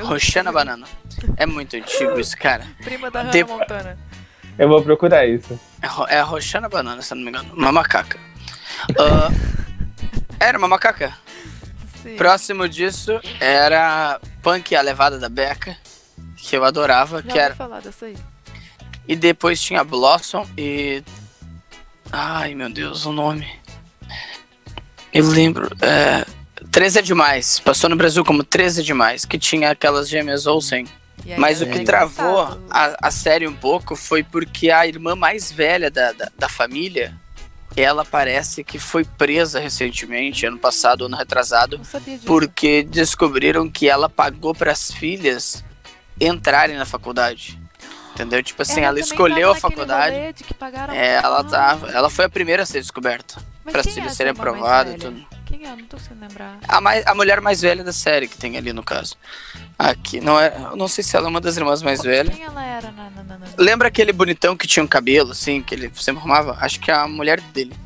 [0.00, 0.50] Roxana.
[0.52, 0.86] Banana.
[1.36, 2.66] É muito antigo isso, cara.
[2.82, 3.98] Prima da Hannah De- Montana.
[4.58, 5.58] Eu vou procurar isso.
[5.82, 7.52] É, ro- é a Roxana Banana, se eu não me engano.
[7.54, 8.18] Uma macaca.
[8.98, 9.30] Ah,
[10.40, 11.12] era uma macaca.
[12.02, 12.16] Sim.
[12.16, 15.76] Próximo disso era Punk, a levada da Beca,
[16.36, 17.54] que eu adorava, Já que era.
[17.54, 18.16] falar dessa aí.
[19.08, 21.02] E depois tinha Blossom e.
[22.10, 23.48] Ai meu Deus, o nome.
[25.12, 25.68] Eu lembro.
[25.80, 26.24] É...
[26.70, 27.60] 13 é demais.
[27.60, 30.86] Passou no Brasil como 13 é demais, que tinha aquelas gêmeas Olsen.
[31.24, 32.40] Aí Mas o que travou
[32.70, 37.14] a, a série um pouco foi porque a irmã mais velha da, da, da família,
[37.76, 41.80] ela parece que foi presa recentemente, ano passado, ano retrasado,
[42.24, 45.64] porque descobriram que ela pagou para as filhas
[46.20, 47.58] entrarem na faculdade.
[48.14, 48.42] Entendeu?
[48.42, 50.16] Tipo assim, ela, também escolheu a faculdade.
[50.94, 53.36] É, ela tava, ela foi a primeira a ser descoberta.
[53.62, 55.26] Para quem é serem aprovadas e tudo.
[55.44, 55.68] Quem é?
[55.68, 56.58] Não tô conseguindo lembrar.
[56.66, 59.16] A, mais, a mulher mais velha da série que tem ali no caso.
[59.78, 62.34] Aqui, não é, eu não sei se ela é uma das irmãs mais velhas.
[62.34, 62.94] Quem ela era.
[63.58, 66.56] Lembra aquele bonitão que tinha um cabelo, assim, que ele sempre arrumava?
[66.60, 67.76] Acho que é a mulher dele.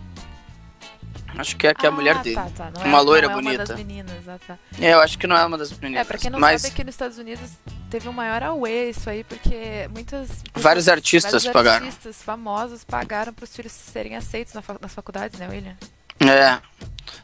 [1.36, 2.36] Acho que é, que é a mulher Ah, dele.
[2.36, 2.72] Tá, tá.
[2.78, 3.62] Não Uma é, loira é bonita.
[3.62, 4.58] Uma das meninas, ah, tá.
[4.80, 6.02] É, eu acho que não é uma das meninas.
[6.02, 7.50] É, pra quem não mas sabe, aqui nos Estados Unidos
[7.90, 10.28] teve um maior away isso aí, porque muitas.
[10.54, 11.86] Vários artistas vários pagaram.
[11.86, 15.76] artistas famosos pagaram para os filhos serem aceitos na fa- nas faculdades, né, William?
[16.20, 16.58] É.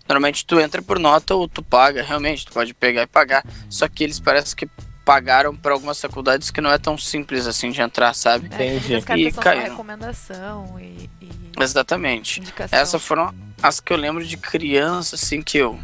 [0.09, 3.45] Normalmente tu entra por nota ou tu paga, realmente, tu pode pegar e pagar.
[3.69, 4.69] Só que eles parecem que
[5.05, 8.49] pagaram para algumas faculdades que não é tão simples assim de entrar, sabe?
[8.53, 9.01] É, Entendi.
[9.03, 9.71] cartas E são só caíram.
[9.71, 12.41] recomendação e, e Exatamente.
[12.41, 12.79] indicação.
[12.79, 15.79] Essas foram as que eu lembro de criança, assim, que eu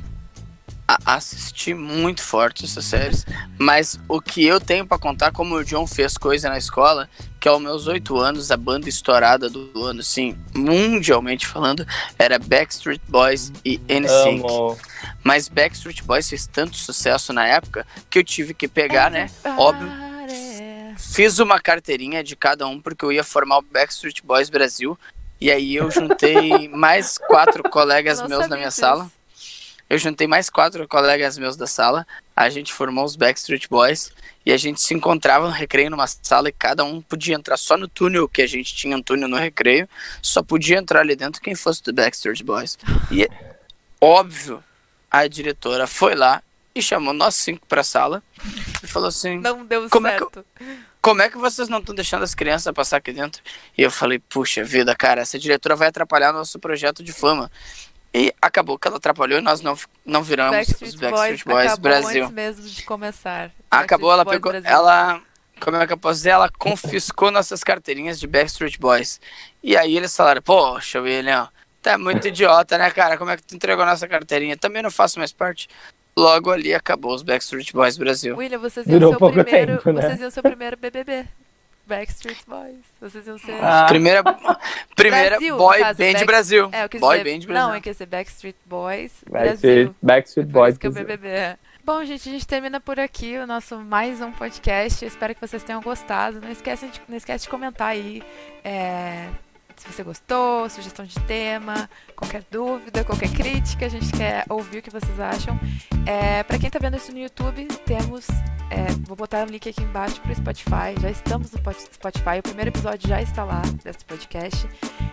[0.87, 3.25] assisti muito forte essas séries.
[3.59, 7.09] Mas o que eu tenho pra contar, como o John fez coisa na escola,
[7.41, 11.87] que aos meus oito anos, a banda estourada do ano, assim, mundialmente falando,
[12.19, 14.45] era Backstreet Boys e NSYNC.
[14.45, 14.79] Amo.
[15.23, 19.31] Mas Backstreet Boys fez tanto sucesso na época que eu tive que pegar, né?
[19.57, 19.89] Óbvio.
[20.99, 24.99] Fiz uma carteirinha de cada um porque eu ia formar o Backstreet Boys Brasil.
[25.41, 28.81] E aí eu juntei mais quatro colegas Não meus na minha disso.
[28.81, 29.11] sala.
[29.93, 32.07] Eu juntei mais quatro colegas meus da sala.
[32.35, 34.11] A gente formou os Backstreet Boys.
[34.47, 37.77] E a gente se encontrava no recreio numa sala e cada um podia entrar só
[37.77, 39.87] no túnel, que a gente tinha um túnel no recreio.
[40.23, 42.79] Só podia entrar ali dentro quem fosse do Backstreet Boys.
[43.11, 43.29] E,
[44.01, 44.65] óbvio,
[45.11, 46.43] a diretora foi lá
[46.75, 48.23] e chamou nós cinco pra sala
[48.83, 50.47] e falou assim: Não deu Como é que certo.
[51.03, 53.43] como é que vocês não estão deixando as crianças passar aqui dentro?
[53.77, 57.51] E eu falei, puxa vida, cara, essa diretora vai atrapalhar nosso projeto de fama.
[58.15, 61.83] E acabou que ela atrapalhou e nós não, não viramos Backstreet os Backstreet Boys, acabou
[61.83, 62.25] Brasil.
[62.25, 63.51] antes mesmo de começar.
[63.71, 64.71] Acabou, ela Boys pegou, Brasil.
[64.71, 65.23] ela,
[65.59, 66.31] como é que eu posso dizer?
[66.31, 69.19] Ela confiscou nossas carteirinhas de Backstreet Boys.
[69.63, 71.49] E aí eles falaram, poxa, William,
[71.81, 73.17] tá muito idiota, né, cara?
[73.17, 74.59] Como é que tu entregou nossa carteirinha?
[74.59, 75.69] Também não faço mais parte.
[76.15, 78.37] Logo ali acabou os Backstreet Boys Brasil.
[78.37, 79.77] William, vocês iam Durou ser o primeiro.
[79.79, 80.03] tempo, né?
[80.03, 81.25] Vocês iam ser o primeiro BBB.
[81.87, 82.79] Backstreet Boys.
[83.01, 83.55] Vocês iam ser.
[83.63, 84.23] Ah, Primeira,
[84.97, 86.69] primeira Brasil, boy caso, band Back- Brasil.
[86.73, 87.69] É, eu quis boy dizer, band Brasil.
[87.69, 89.95] Não, é que ia ser Backstreet Boys Backstreet, Brasil.
[90.03, 90.71] Backstreet É Boys.
[90.73, 91.29] isso que é o BBB.
[91.29, 91.57] é.
[91.85, 95.03] Bom, gente, a gente termina por aqui o nosso mais um podcast.
[95.05, 96.41] Eu espero que vocês tenham gostado.
[96.41, 98.23] Não esquece de, não esquece de comentar aí
[98.63, 99.27] é,
[99.83, 103.87] se você gostou, sugestão de tema, qualquer dúvida, qualquer crítica.
[103.87, 105.59] A gente quer ouvir o que vocês acham.
[106.07, 108.27] É, para quem tá vendo isso no YouTube, temos.
[108.71, 110.95] é, vou botar o link aqui embaixo pro Spotify.
[111.01, 112.39] Já estamos no pot- Spotify.
[112.39, 114.69] O primeiro episódio já está lá desse podcast.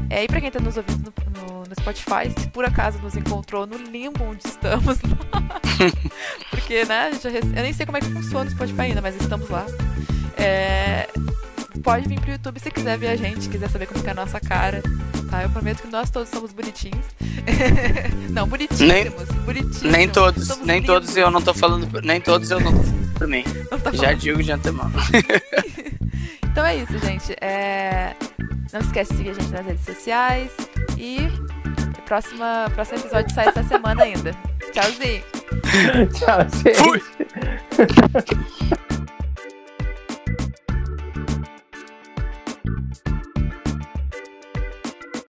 [0.10, 3.16] É, e pra quem tá nos ouvindo no, no- no Spotify, se por acaso nos
[3.16, 4.98] encontrou no limbo onde estamos,
[6.50, 9.50] porque, né, já eu nem sei como é que funciona o Spotify ainda, mas estamos
[9.50, 9.66] lá.
[10.38, 11.08] É,
[11.84, 14.16] pode vir pro YouTube se quiser ver a gente, quiser saber como que é a
[14.16, 14.82] nossa cara,
[15.30, 15.44] tá?
[15.44, 17.06] Eu prometo que nós todos somos bonitinhos.
[18.32, 19.92] não, bonitíssimos, bonitíssimos.
[19.92, 20.94] Nem todos, Somos nem lindos.
[20.96, 23.44] todos eu não tô falando, nem todos eu não tô falando por mim.
[23.84, 24.92] Tá Já digo de antemão.
[26.52, 27.34] Então é isso, gente.
[27.40, 28.16] É,
[28.74, 30.52] Não esquece de seguir a gente nas redes sociais
[30.98, 31.20] e
[31.98, 34.36] o próxima, próximo episódio sai essa semana ainda.
[34.74, 35.24] Tchauzinho!
[36.18, 36.76] Tchau, gente.
[36.76, 37.02] Fui!